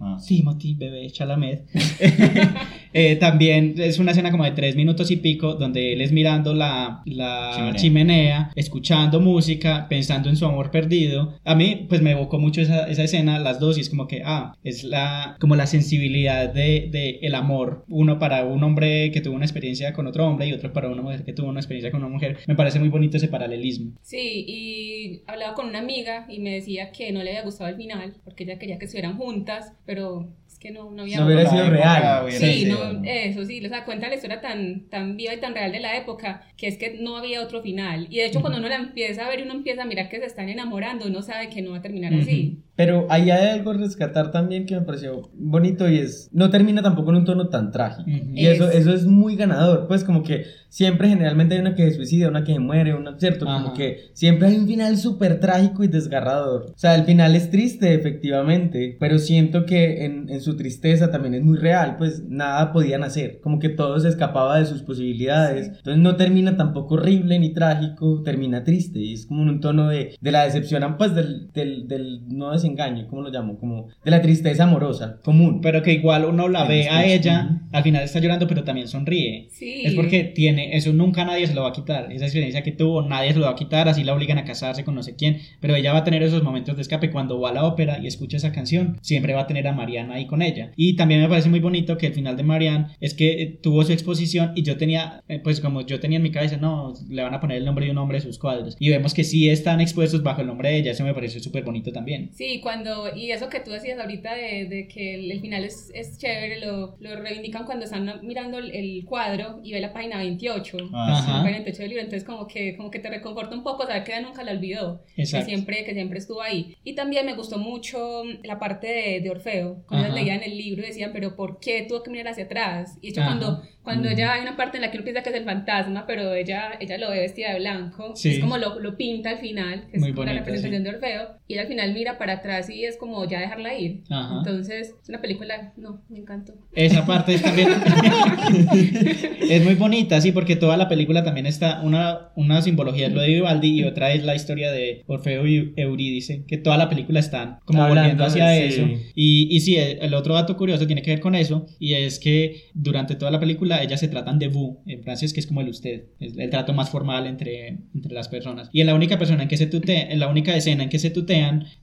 [0.00, 0.38] Ah, sí.
[0.38, 1.64] Timothy, bebé, Chalamet,
[2.92, 6.54] eh, también es una escena como de 3 minutos y pico donde él es mirando
[6.54, 7.74] la, la Chimenea.
[7.76, 11.38] chimenea, escuchando música, pensando en su amor perdido.
[11.44, 14.22] A mí, pues me evocó mucho esa, esa escena, las dos, y es como que,
[14.24, 17.84] ah, es la, como la sensibilidad de, de el amor.
[17.88, 21.02] Uno para un hombre que tuvo una experiencia con otro hombre y otro para una
[21.02, 22.38] mujer que tuvo una experiencia con una mujer.
[22.46, 23.92] Me parece muy bonito ese paralelismo.
[24.02, 27.76] Sí, y hablaba con una amiga y me decía que no le había gustado el
[27.76, 31.18] final, porque ella quería que juntas, pero es que no, no había...
[31.20, 32.24] No hubiera sido real.
[32.24, 35.40] hubiera Sí, sido- no, eso sí, o sea, cuenta la historia tan, tan viva y
[35.40, 38.06] tan real de la época que es que no había otro final.
[38.10, 40.18] Y de hecho, cuando uno la empieza a ver y uno empieza a mirar que
[40.20, 42.58] se están enamorando, uno sabe que no va a terminar así.
[42.74, 46.80] Pero ahí hay algo a rescatar también que me pareció bonito y es, no termina
[46.82, 48.08] tampoco en un tono tan trágico.
[48.10, 48.30] Ujú.
[48.34, 51.90] Y eso, Es- eso es muy ganador, pues como que siempre generalmente hay una que
[51.90, 53.44] se suicida, una que se muere, una, ¿cierto?
[53.44, 53.74] Como Ajá.
[53.74, 56.70] que siempre hay un final súper trágico y desgarrador.
[56.74, 61.34] O sea, el final es triste, efectivamente, pero siento que en, en su tristeza también
[61.34, 65.66] es muy real, pues nada podían hacer, como que todo se escapaba de sus posibilidades.
[65.68, 69.88] Entonces no termina tampoco horrible ni trágico, termina triste y es como en un tono
[69.88, 73.58] de, de la decepción, pues del, del, del no desengaño, ¿cómo lo llamo?
[73.58, 75.60] Como de la tristeza amorosa, común.
[75.60, 79.48] Pero que igual uno la ve a ella, al final está llorando, pero también sonríe.
[79.50, 79.82] Sí.
[79.84, 82.12] Es porque tiene, eso nunca nadie se lo va a quitar.
[82.12, 84.84] Esa experiencia que tuvo, nadie se lo va a quitar, así la obligan a casarse
[84.84, 85.40] con no sé quién.
[85.60, 88.06] Pero ella va a tener esos momentos de escape cuando va a la ópera y
[88.06, 90.72] escucha esa canción, siempre va a tener a Mariana ahí con ella.
[90.76, 93.84] Y también me parece muy bonito que el final de Marianne es que eh, tuvo
[93.84, 97.22] su exposición y yo tenía, eh, pues como yo tenía en mi cabeza, no, le
[97.22, 98.76] van a poner el nombre de un hombre a sus cuadros.
[98.78, 101.64] Y vemos que sí están expuestos bajo el nombre de ella, eso me pareció súper
[101.64, 102.30] bonito también.
[102.32, 105.90] Sí, cuando, y eso que tú decías ahorita de, de que el, el final es,
[105.94, 110.18] es chévere, lo, lo reivindican cuando están mirando el, el cuadro y ve la página
[110.18, 110.76] 28.
[110.92, 111.26] Ah, Ajá.
[111.38, 114.04] La página 28 del libro, entonces como que, como que te reconforta un poco saber
[114.04, 115.46] que ella nunca la olvidó, que Exacto.
[115.46, 116.76] siempre, que siempre estuvo ahí.
[116.84, 120.24] Y también me gustó mucho la parte de, de Orfeo, cuando ellas Ajá.
[120.24, 122.98] leían el libro decían, pero ¿por qué tuvo que mirar hacia atrás?
[123.00, 125.36] Y hecho cuando, cuando ella hay una parte en la que uno piensa que es
[125.36, 128.30] el fantasma, pero ella, ella lo ve vestida de blanco, Sí.
[128.34, 131.28] es como lo, lo pinta al final, que es Muy la bonito, representación de Orfeo,
[131.52, 134.02] y ella al final mira para atrás y es como ya dejarla ir.
[134.08, 134.38] Ajá.
[134.38, 136.54] Entonces, es una película, no, me encantó.
[136.74, 137.68] Esa parte es también
[139.50, 143.20] es muy bonita, sí, porque toda la película también está una, una simbología es lo
[143.20, 147.20] de Vivaldi y otra es la historia de Orfeo y Eurídice, que toda la película
[147.20, 148.84] están como Hablando volviendo hacia de- eso.
[148.86, 148.96] sí.
[149.14, 152.18] Y, y sí, el, el otro dato curioso tiene que ver con eso y es
[152.18, 155.60] que durante toda la película ellas se tratan de vous en francés, que es como
[155.60, 158.68] el usted, es el trato más formal entre, entre las personas.
[158.72, 160.98] Y en la única persona en que se tutean, en la única escena en que
[160.98, 161.10] se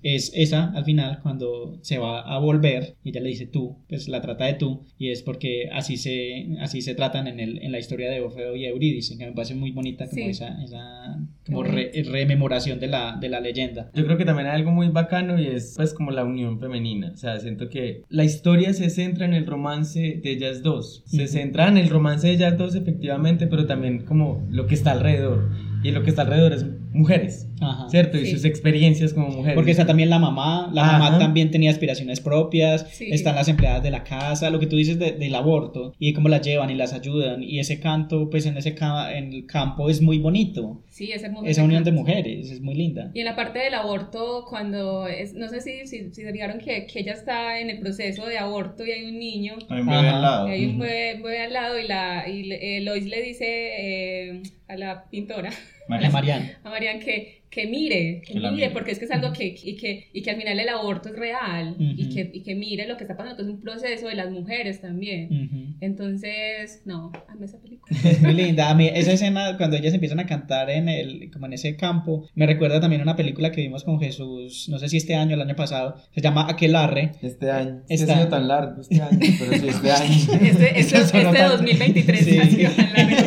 [0.03, 4.07] es esa al final cuando se va a volver y ella le dice tú, pues
[4.07, 7.71] la trata de tú y es porque así se, así se tratan en, el, en
[7.71, 10.29] la historia de Orfeo y Eurídice, que me parece muy bonita como Sí.
[10.29, 13.89] esa, esa como re- rememoración de la, de la leyenda.
[13.95, 17.11] Yo creo que también hay algo muy bacano y es pues como la unión femenina.
[17.13, 21.03] O sea, siento que la historia se centra en el romance de ellas dos.
[21.05, 24.91] Se centra en el romance de ellas dos efectivamente, pero también como lo que está
[24.91, 25.49] alrededor.
[25.83, 27.87] Y lo que está alrededor es mujeres, Ajá.
[27.89, 28.17] ¿cierto?
[28.17, 28.31] Y Sí.
[28.31, 29.55] sus experiencias como mujeres.
[29.55, 33.07] Porque está también la mamá, la mamá también tenía aspiraciones propias, Sí.
[33.11, 36.29] están las empleadas de la casa, lo que tú dices de- del aborto y cómo
[36.29, 39.89] las llevan y las ayudan y ese canto pues en ese ca- en el campo
[39.89, 41.45] es muy bonito, Sí, es hermoso.
[41.45, 43.09] esa unión de mujeres es muy linda.
[43.13, 46.59] Y en la parte del aborto, cuando es, no sé si, si, si se fijaron
[46.59, 49.87] que, que ella está en el proceso de aborto y hay un niño, Hay un
[49.87, 50.15] bebé Ajá.
[50.17, 50.49] al lado.
[50.49, 54.43] y hay un bebé, bebé al lado y, la, y eh, Lois le dice eh,
[54.67, 55.51] a la pintora,
[55.87, 56.59] La Mariana.
[56.65, 58.69] a Marian, que, que mire, que, Que mire, mire.
[58.71, 61.15] porque es que es algo que, y que, y que al final el aborto es
[61.15, 62.13] real y, Ujú.
[62.15, 64.81] que, y que mire lo que está pasando, que es un proceso de las mujeres
[64.81, 65.25] también.
[65.31, 65.75] Ujú.
[65.81, 67.95] Entonces, no, amé esa película.
[68.09, 68.69] Es muy linda.
[68.69, 72.27] A mí esa escena cuando ellas empiezan a cantar en el como en ese campo
[72.35, 75.31] me recuerda también a una película que vimos con Jesús, no sé si este año
[75.31, 77.13] o el año pasado, se llama Aquelarre.
[77.21, 77.81] Este año.
[77.89, 80.09] Ha sido tan largo este año, pero sí este año.
[80.49, 81.49] Este, este, este tanto.
[81.57, 82.37] 2023 Sí.
[82.37, 83.17] ha sido tan largo.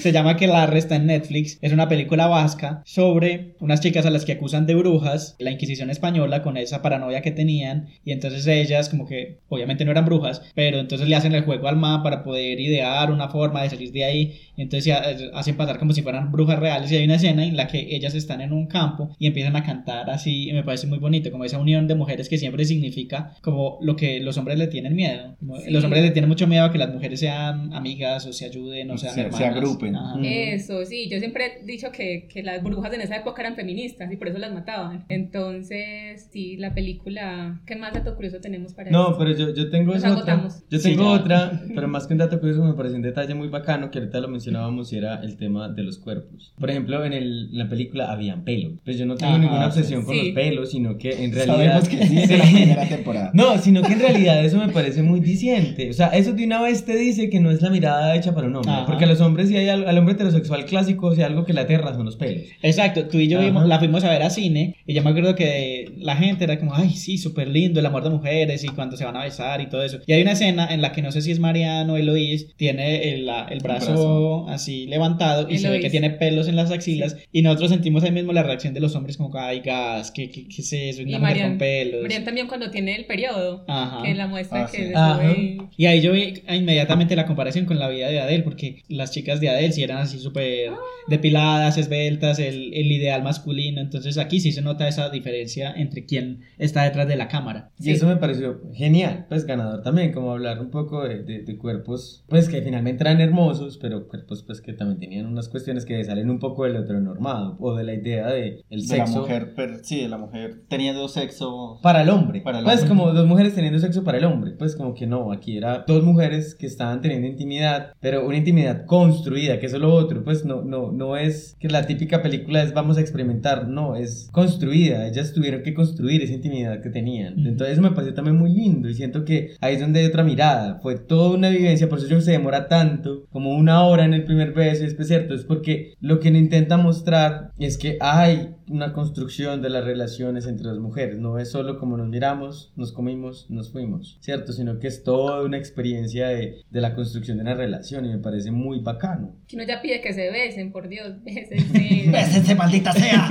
[0.00, 1.58] Se llama Aquelarre, está en Netflix.
[1.60, 5.88] Es una película vasca sobre unas chicas a las que acusan de brujas, la Inquisición
[5.88, 10.42] española con esa paranoia que tenían y entonces ellas como que obviamente no eran brujas,
[10.54, 13.90] pero entonces le hacen el juego al ma para poder idear una forma de salir
[13.92, 17.14] de ahí, entonces ya, eh, hacen pasar como si fueran brujas reales y hay una
[17.14, 20.52] escena en la que ellas están en un campo y empiezan a cantar así y
[20.52, 24.20] me parece muy bonito, como esa unión de mujeres que siempre significa como lo que
[24.20, 25.36] los hombres le tienen miedo.
[25.64, 25.70] Sí.
[25.70, 28.90] Los hombres le tienen mucho miedo a que las mujeres sean amigas o se ayuden
[28.90, 29.56] o sean Se- se hermanas.
[29.56, 29.96] agrupen.
[29.96, 30.18] Ajá.
[30.22, 34.10] Eso, sí, yo siempre he dicho que, que las brujas en esa época eran feministas
[34.12, 35.04] y por eso las mataban.
[35.08, 39.18] Entonces, sí, la película, ¿qué más dato curioso tenemos para No, esto?
[39.18, 40.48] pero yo, yo tengo Nos otra.
[40.70, 41.20] Yo Sí, tengo ya.
[41.22, 44.20] otra, pero más que un dato curioso me pareció un detalle muy bacano que ahorita
[44.20, 46.52] lo mencionábamos y era el tema de los cuerpos.
[46.58, 48.74] Por ejemplo, en, el, en la película habían pelos.
[48.84, 49.78] Pues yo no tengo Ajá, ninguna sí.
[49.80, 50.26] obsesión con Sí.
[50.26, 51.56] los pelos, sino que en realidad.
[51.82, 53.30] Sabemos que sí, es la primera temporada.
[53.34, 55.90] No, sino que en realidad eso me parece muy diciente.
[55.90, 58.46] O sea, eso de una vez te dice que no es la mirada hecha para
[58.46, 58.70] un hombre.
[58.72, 58.86] Ajá.
[58.86, 61.52] Porque a los hombres, si hay al, al hombre heterosexual clásico, si hay algo que
[61.52, 62.44] le aterra son los pelos.
[62.80, 65.34] Exacto, tú y yo vimos- la fuimos a ver a cine y yo me acuerdo
[65.34, 68.96] que la gente era como, ay, sí, súper lindo el amor de mujeres y cuando
[68.96, 69.98] se van a besar y todo eso.
[70.06, 73.12] Y hay una escena en la que no sé si es Mariano o Eloís, tiene
[73.14, 74.48] el, la- el brazo, brazo.
[74.48, 78.12] así levantado y se ve que tiene pelos en las axilas y nosotros sentimos ahí
[78.12, 81.02] mismo la reacción de los hombres como, ay, gas, ¿qué, qué, qué es eso?
[81.02, 82.02] Y Una mujer Marian, con pelos.
[82.02, 84.02] Marian también cuando tiene el periodo, Ajá.
[84.02, 84.92] que la muestra Ah, que sí.
[84.92, 89.10] sube y- ahí yo vi inmediatamente la comparación con la vida de Adele, porque las
[89.10, 90.70] chicas de Adele sí eran así súper
[91.08, 93.80] depiladas, esbeltas, el, el ideal masculino.
[93.80, 97.70] Entonces aquí sí se nota esa diferencia entre quién está detrás de la cámara.
[97.78, 101.56] Y eso me pareció genial, pues ganador también, como hablar un poco de, de- de
[101.58, 106.02] cuerpos, pues que finalmente eran hermosos, pero cuerpos pues que también tenían unas cuestiones que
[106.04, 109.54] salen un poco del heteronormado o de la idea de el De la sexo mujer,
[109.54, 111.78] per- sí, de la mujer teniendo sexo.
[111.82, 112.40] para el hombre.
[112.42, 112.88] Para el pues hombre.
[112.88, 116.02] como dos mujeres teniendo sexo para el hombre, pues como que no, aquí era dos
[116.02, 120.44] mujeres que estaban teniendo intimidad, pero una intimidad construida, que eso es lo otro, pues
[120.44, 125.32] no, no, no es que la típica película vamos a experimentar, no, es construida, ellas
[125.32, 127.38] tuvieron que construir esa intimidad que tenían.
[127.38, 127.48] Ujú.
[127.48, 130.24] Entonces eso me pareció también muy lindo y siento que ahí es donde hay otra
[130.24, 134.14] mirada, fue toda una vivencia, por eso yo se demora tanto, como una hora en
[134.14, 138.54] el primer beso, es cierto, es porque lo que no intenta mostrar es que hay
[138.70, 142.92] una construcción de las relaciones entre las mujeres, no es solo como nos miramos, nos
[142.92, 144.52] comimos, nos fuimos, ¿cierto?
[144.52, 148.18] Sino que es toda una experiencia de, de la construcción de una relación y me
[148.18, 149.34] parece muy bacano.
[149.48, 152.10] Que uno ya pide que se besen, por Dios, bésense.
[152.10, 153.28] ¡Bésense, maldita sea!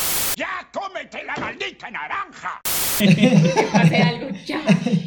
[3.08, 3.32] Que
[3.72, 4.62] pase algo ya.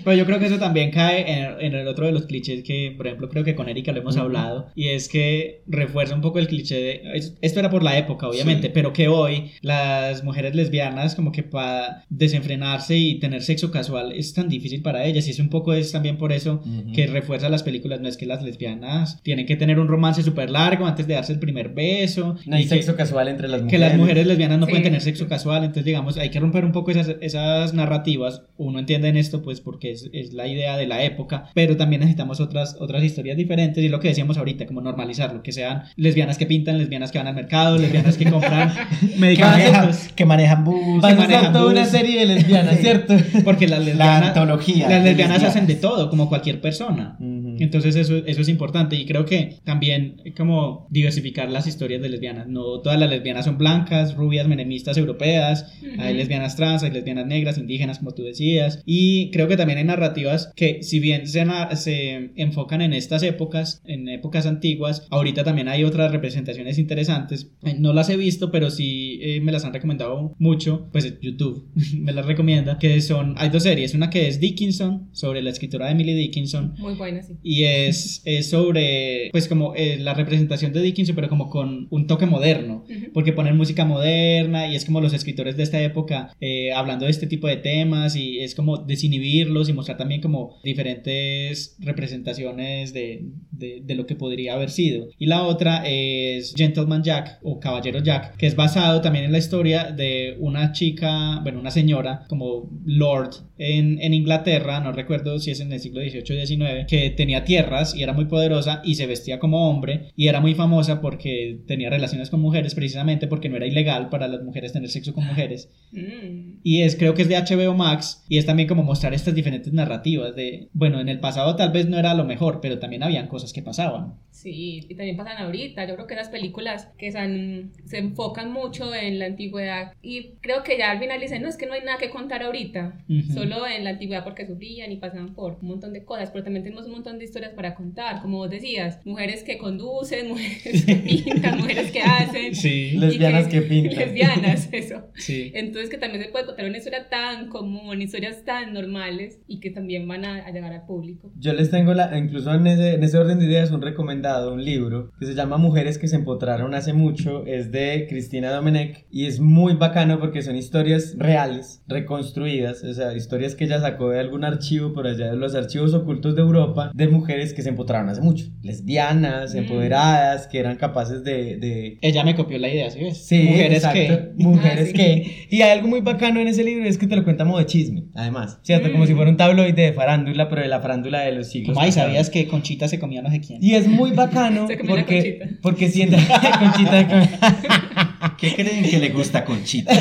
[0.05, 2.93] Pero yo creo que eso también cae en, en el otro de los clichés que,
[2.97, 6.39] por ejemplo, creo que con Erika lo hemos hablado, y es que refuerza un poco
[6.39, 7.03] el cliché de...
[7.15, 11.43] es- Esto era por la época, obviamente, pero que hoy las mujeres lesbianas como que
[11.43, 15.73] para desenfrenarse y tener sexo casual es tan difícil para ellas, y es un poco
[15.73, 16.93] es también por eso Ujú.
[16.93, 20.51] que refuerza las películas, no es que las lesbianas tienen que tener un romance súper
[20.51, 23.61] largo antes de darse el primer beso, No hay y que- sexo casual entre las
[23.61, 23.89] que mujeres.
[23.89, 24.71] las mujeres lesbianas no Sí.
[24.71, 28.79] pueden tener sexo casual, entonces digamos, hay que romper un poco esas, esas narrativas, uno
[28.79, 32.41] entiende en esto pues porque es, es la idea de la época, pero también necesitamos
[32.41, 36.47] otras, otras historias diferentes y lo que decíamos ahorita, como normalizarlo, que sean lesbianas que
[36.47, 41.03] pintan, lesbianas que van al mercado, lesbianas que compran Que manejan, medicamentos, que manejan bus.
[41.03, 42.79] Van a manejan toda una serie de lesbianas.
[42.81, 43.15] ¿cierto?
[43.45, 44.89] porque las La lesbianas, antología.
[44.89, 47.17] las lesbianas hacen de todo, como cualquier persona.
[47.21, 47.52] Ujú.
[47.59, 52.49] Entonces eso, eso es importante y creo que también como diversificar las historias de lesbianas.
[52.49, 55.73] No todas las lesbianas son blancas, rubias, menemistas, europeas.
[55.99, 56.19] Hay Ujú.
[56.19, 58.83] lesbianas trans, hay lesbianas negras, indígenas, como tú decías.
[58.87, 61.45] Y creo que también hay narrativas que si bien se,
[61.77, 67.51] se enfocan en estas épocas, en épocas antiguas, ahorita también hay otras representaciones interesantes.
[67.65, 70.89] Eh, No las he visto, pero sí eh, me las han recomendado mucho.
[70.93, 71.67] Pues YouTube
[71.99, 72.79] me las recomienda.
[72.79, 73.95] Que son, hay dos series.
[73.95, 76.75] Una que es Dickinson, sobre la escritora Emily Dickinson.
[76.79, 77.35] Muy buena, sí.
[77.43, 82.07] Y es, es sobre, pues como eh, la representación de Dickinson, pero como con un
[82.07, 86.73] toque moderno, porque ponen música moderna y es como los escritores de esta época eh,
[86.73, 91.77] hablando de este tipo de temas y es como desinhibirlos y mostrar también como diferentes
[91.81, 95.09] representaciones de, de, de lo que podría haber sido.
[95.19, 99.39] Y la otra es Gentleman Jack o Caballero Jack, que es basado también en la
[99.39, 105.51] historia de una chica, bueno, una señora como Lord en, en Inglaterra, no recuerdo si
[105.51, 108.97] es en el siglo XVIII o XIX, que tenía tierras y era muy poderosa y
[108.97, 113.49] se vestía como hombre y era muy famosa porque tenía relaciones con mujeres precisamente porque
[113.49, 115.71] no era ilegal para las mujeres tener sexo con mujeres.
[115.93, 116.61] Mm.
[116.63, 119.73] Y es, creo que es de HBO Max y es también como mostrar estas diferentes
[119.73, 123.29] narrativas de, bueno, en el pasado tal vez no era lo mejor, pero también habían
[123.29, 124.15] cosas que pasaban.
[124.31, 125.87] Sí, y también pasan ahorita.
[125.87, 130.63] Yo creo que las películas que se, se enfocan mucho en la antigüedad y creo
[130.63, 133.33] que ya al final dicen, no, es que no hay nada que contar ahorita, Ujú.
[133.33, 136.65] solo en la antigüedad porque sufrían y pasaban por un montón de cosas, pero también
[136.65, 140.97] tenemos un montón de historias para contar, como vos decías, mujeres que conducen, mujeres que
[140.97, 142.55] pintan, mujeres que hacen.
[142.55, 142.93] Sí.
[142.93, 143.99] Lesbianas que pintan.
[143.99, 145.07] Lesbianas, eso.
[145.15, 145.53] Sí.
[145.55, 149.71] Entonces que también se puede contar una historia tan común, historias tan normales y que
[149.71, 151.33] también van a, a llegar al público.
[151.39, 154.65] Yo les tengo, la, incluso en ese, en ese orden de ideas, un recomendado, un
[154.65, 157.45] libro que se llama Mujeres que se empotraron hace mucho.
[157.47, 163.15] Es de Cristina Domenech y es muy bacano porque son historias reales, reconstruidas, o sea,
[163.15, 166.91] historias que ella sacó de algún archivo por allá de los archivos ocultos de Europa
[166.95, 168.47] de mujeres que se empotraron hace mucho.
[168.63, 169.59] Lesbianas, Mm.
[169.59, 171.57] empoderadas, que eran capaces de...
[171.57, 173.19] de Ella me copió la idea, ¿sí ves?
[173.27, 174.31] Sí, Mujeres exacto, que.
[174.43, 174.93] Mujeres Ah, sí.
[174.93, 175.47] que.
[175.51, 177.67] Y hay algo muy bacano en ese libro, es que te lo cuenta como de
[177.67, 178.59] chisme, además.
[178.63, 178.89] ¿Cierto?
[178.89, 178.93] Mm.
[178.93, 181.75] Como si fuera un tabloide de farándula, pero de la farándula de los siglos.
[181.75, 181.93] Como, ay.
[181.93, 183.59] ¿sabías que Conchita se comía no sé quién?
[183.63, 185.59] Y es muy bacano Se porque, Conchita.
[185.63, 186.17] porque siente
[186.59, 188.09] Conchita con-
[188.39, 189.93] ¿Qué creen que le gusta Conchita?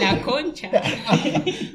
[0.00, 0.70] La concha.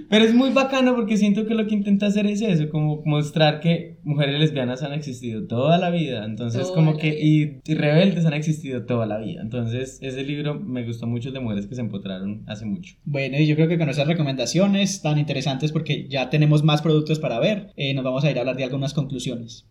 [0.09, 3.59] Pero es muy bacano porque siento que lo que intenta hacer es eso, como mostrar
[3.59, 8.25] que mujeres lesbianas han existido toda la vida, entonces Toda como que y, y rebeldes
[8.25, 9.41] han existido toda la vida.
[9.41, 12.95] Entonces, ese libro me gustó mucho de mujeres que se empotraron hace mucho.
[13.05, 17.19] Bueno, y yo creo que con esas recomendaciones tan interesantes, porque ya tenemos más productos
[17.19, 19.65] para ver, eh, nos vamos a ir a hablar de algunas conclusiones.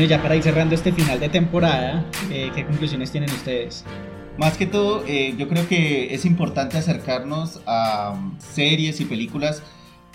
[0.00, 3.84] Bueno, ya para ir cerrando este final de temporada, eh, ¿qué conclusiones tienen ustedes?
[4.38, 9.62] Más que todo, eh, yo creo que es importante acercarnos a um, series y películas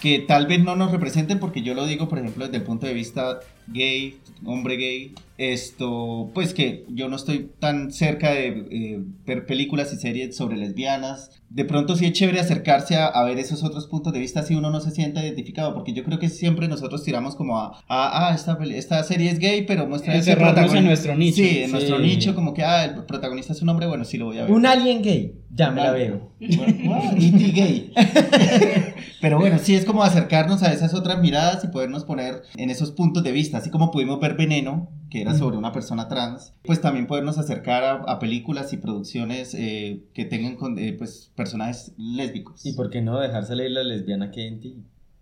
[0.01, 2.87] que tal vez no nos representen, porque yo lo digo, por ejemplo, desde el punto
[2.87, 8.99] de vista gay, hombre gay, esto, pues que yo no estoy tan cerca de eh,
[9.25, 11.29] ver películas y series sobre lesbianas.
[11.49, 14.55] De pronto sí es chévere acercarse a, a ver esos otros puntos de vista si
[14.55, 18.29] uno no se siente identificado, porque yo creo que siempre nosotros tiramos como a, a,
[18.29, 21.35] ah, esta, esta serie es gay, pero muestra ese Encerrarnos protagoni- en nuestro nicho.
[21.37, 21.71] Sí, en Sí.
[21.71, 24.43] nuestro nicho, como que, ah, el protagonista es un hombre, bueno, sí lo voy a
[24.43, 24.51] ver.
[24.51, 25.93] Un alien gay, ya me la Ah.
[25.93, 26.31] veo.
[26.39, 27.51] E.T.
[27.51, 27.93] gay.
[29.21, 32.91] Pero bueno, sí es como acercarnos a esas otras miradas y podernos poner en esos
[32.91, 36.81] puntos de vista, así como pudimos ver Veneno, que era sobre una persona trans, pues
[36.81, 41.93] también podernos acercar a, a películas y producciones eh, que tengan con- eh, pues, personajes
[41.97, 42.65] lésbicos.
[42.65, 44.77] ¿Y por qué no dejar salir la lesbiana que hay en ti?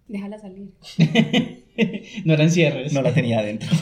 [0.08, 0.70] Déjala salir.
[2.26, 2.94] no eran cierres.
[2.94, 3.70] No la tenía adentro.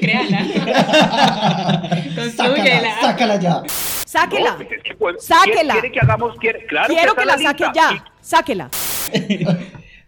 [0.00, 0.38] Créala.
[2.16, 2.30] Construyela.
[2.36, 3.62] sácala, sácala ya.
[4.06, 4.56] Sáquela.
[4.56, 5.74] pues es que, pues, Sáquela.
[5.74, 6.36] ¿Quiere, que hagamos?
[6.38, 8.04] Quiere, claro Quiero que, que la en saque ya.
[8.20, 8.70] Sáquela.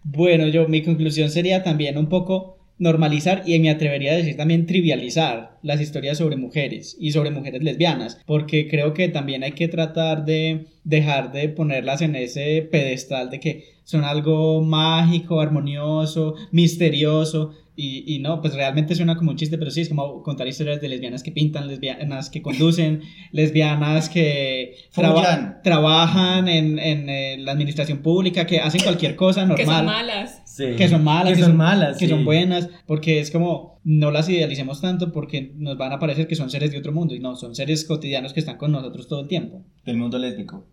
[0.03, 4.65] Bueno, yo mi conclusión sería también un poco normalizar y me atrevería a decir también
[4.67, 9.67] trivializar las historias sobre mujeres y sobre mujeres lesbianas, porque creo que también hay que
[9.67, 17.53] tratar de dejar de ponerlas en ese pedestal de que son algo mágico, armonioso, misterioso.
[17.79, 20.81] Y, y no, pues realmente suena como un chiste, pero sí es como contar historias
[20.81, 23.01] de lesbianas que pintan, lesbianas que conducen,
[23.31, 29.57] lesbianas que traba- trabajan en, en, eh, la administración pública, que hacen cualquier cosa normal.
[29.57, 30.41] Que son malas.
[30.57, 30.75] Sí.
[30.75, 32.11] Que son malas, Que son malas, que sí.
[32.11, 36.33] son buenas, porque es como no las idealicemos tanto porque nos van a parecer que
[36.33, 39.21] son seres de otro mundo y no, son seres cotidianos que están con nosotros todo
[39.21, 39.63] el tiempo.
[39.85, 40.65] Del mundo lésbico.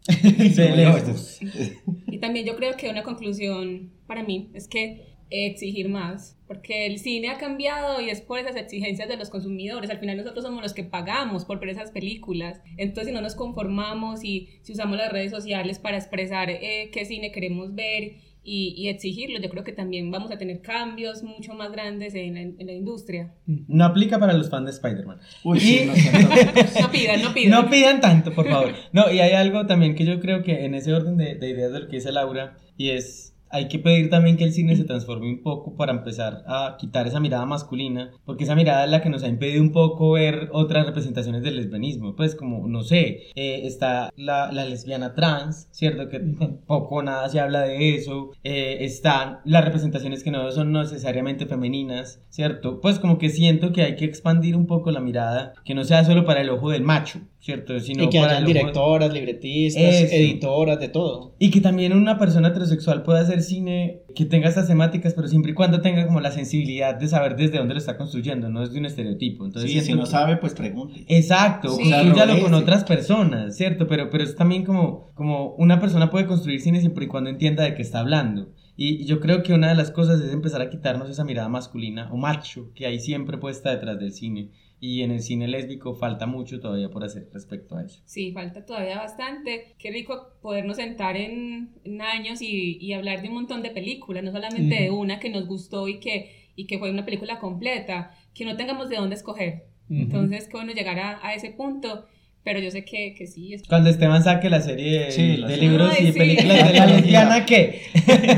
[2.07, 6.99] Y también yo creo que una conclusión para mí es que exigir más, porque el
[6.99, 9.91] cine ha cambiado y es por esas exigencias de los consumidores.
[9.91, 12.61] Al final nosotros somos los que pagamos por ver esas películas.
[12.79, 17.05] Entonces, si no nos conformamos y si usamos las redes sociales para expresar eh, qué
[17.05, 18.15] cine queremos ver
[18.45, 22.35] y, y exigirlo, yo creo que también vamos a tener cambios mucho más grandes en
[22.35, 23.35] la, en la industria.
[23.47, 25.19] No aplica para los fans de Spider-Man.
[25.45, 25.93] Uy, Y- sí, no.
[26.83, 27.51] No pidan, no pidan.
[27.51, 28.73] No pidan tanto, por favor.
[28.93, 31.73] No, y hay algo también que yo creo que en ese orden de, de ideas
[31.73, 34.83] de lo que dice Laura, y es, hay que pedir también que el cine se
[34.83, 39.01] transforme un poco para empezar a quitar esa mirada masculina, porque esa mirada es la
[39.01, 42.17] que nos ha impedido un poco ver otras representaciones del lesbianismo.
[42.17, 46.09] Pues como, no sé, eh, está la, la lesbiana trans, ¿cierto?
[46.09, 46.19] Que
[46.67, 48.33] poco nada se habla de eso.
[48.43, 52.81] Eh, están las representaciones que no son necesariamente femeninas, ¿cierto?
[52.81, 56.05] Pues como que siento que hay que expandir un poco la mirada, que no sea
[56.05, 57.79] solo para el ojo del macho, ¿cierto?
[57.79, 60.15] Sino y que hayan directoras, libretistas, Eso.
[60.15, 61.35] editoras, de todo.
[61.39, 65.51] y que también una persona heterosexual pueda hacer cine que tenga estas temáticas, pero siempre
[65.53, 68.73] y cuando tenga como la sensibilidad de saber desde dónde lo está construyendo, no es
[68.73, 69.45] de un estereotipo.
[69.45, 71.05] Entonces, Sí, si no que- sabe, pues pregunte.
[71.07, 71.91] Exacto, Sí.
[71.91, 73.87] construyalo con otras personas, ¿cierto?
[73.89, 77.63] Pero, pero es también como, como una persona puede construir cine siempre y cuando entienda
[77.65, 78.49] de qué está hablando.
[78.77, 81.49] Y y yo creo que una de las cosas es empezar a quitarnos esa mirada
[81.49, 84.49] masculina o macho que hay siempre puesta detrás del cine.
[84.87, 88.03] Y en el cine lésbico falta mucho todavía por hacer respecto a eso.
[88.05, 89.75] Sí, falta todavía bastante.
[89.79, 94.23] Qué rico podernos sentar en, en años y, y hablar de un montón de películas,
[94.23, 98.11] no solamente de una que nos gustó y que, y que fue una película completa,
[98.35, 99.65] que no tengamos de dónde escoger.
[99.89, 102.07] Entonces, que bueno llegar a, a ese punto,
[102.43, 103.55] pero yo sé que, que sí.
[103.55, 103.63] Es...
[103.67, 106.19] Cuando Esteban saque la serie Sí, la de libros Ay, y sí.
[106.19, 107.81] películas de la lesbiana que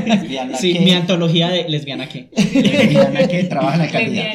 [0.05, 2.29] Lesbiana Sí, que- mi antología de lesbiana que.
[2.53, 4.33] lesbiana que trabaja en la calidad.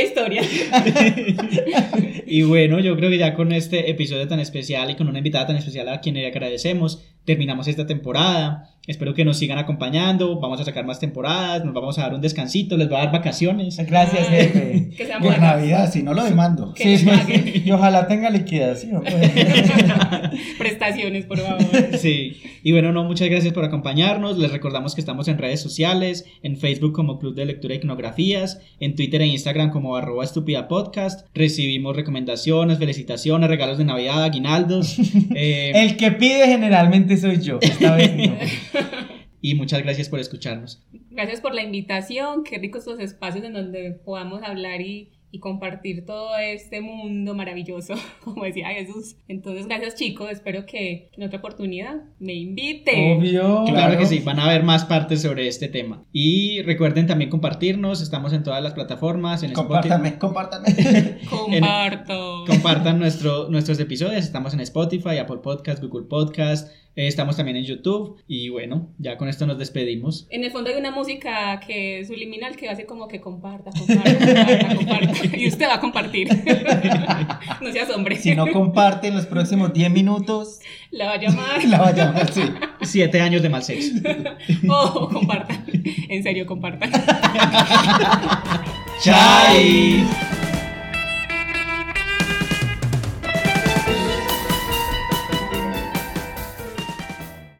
[0.00, 0.42] Historia.
[2.24, 5.48] Y bueno, yo creo que ya con este episodio tan especial y con una invitada
[5.48, 8.68] tan especial a quien le agradecemos, terminamos esta temporada.
[8.88, 10.40] Espero que nos sigan acompañando.
[10.40, 11.64] Vamos a sacar más temporadas.
[11.64, 12.76] Nos vamos a dar un descansito.
[12.76, 13.76] Les voy a dar vacaciones.
[13.86, 14.90] gracias jefe.
[14.96, 15.40] Que sean buenas.
[15.40, 16.74] Navidad, si no lo demando.
[16.74, 17.62] Que Sí, nos sí, paguen.
[17.64, 19.04] y ojalá tenga liquidación.
[19.04, 19.30] pues.
[20.58, 21.62] Prestaciones, por favor.
[21.98, 22.36] Sí.
[22.64, 24.36] Y bueno, no, muchas gracias por acompañarnos.
[24.38, 28.60] Les recordamos que estamos en redes sociales, en Facebook como Club de Lectura y Iconografías,
[28.80, 31.26] en Twitter e Instagram como arroba estúpida podcast.
[31.34, 34.96] Recibimos recomendaciones, felicitaciones, regalos de Navidad, aguinaldos.
[35.36, 37.58] eh, El que pide generalmente soy yo.
[37.60, 38.36] Esta vez no.
[39.40, 40.82] y muchas gracias por escucharnos.
[41.10, 42.44] Gracias por la invitación.
[42.44, 47.94] Qué ricos estos espacios en donde podamos hablar y, y compartir todo este mundo maravilloso,
[48.22, 49.16] como decía Jesús.
[49.28, 50.30] Entonces, gracias chicos.
[50.30, 53.18] Espero que en otra oportunidad me inviten.
[53.18, 53.64] Obvio.
[53.64, 56.04] Claro, que sí, van a haber más partes sobre este tema.
[56.12, 59.72] Y recuerden también compartirnos, estamos en todas las plataformas, en Spotify.
[59.72, 61.18] Compártanme, compártanme.
[61.30, 62.44] Comparto.
[62.46, 68.16] Compartan nuestro, nuestros episodios, estamos en Spotify, Apple Podcast, Google Podcast, estamos también en YouTube.
[68.26, 70.26] Y bueno, ya con esto nos despedimos.
[70.30, 74.76] En el fondo hay una música que es subliminal que hace como que comparta, comparta,
[74.76, 75.36] comparta, comparta.
[75.36, 76.28] Y usted va a compartir.
[77.60, 78.16] No seas hombre.
[78.16, 80.58] Si no comparten los próximos 10 minutos,
[80.90, 81.64] La va a llamar.
[81.68, 82.42] la va a llamar, sí.
[82.82, 83.92] Siete años de mal sexo.
[84.68, 85.64] Oh, comparta.
[86.08, 86.88] En serio, comparta.
[89.02, 90.04] Chai.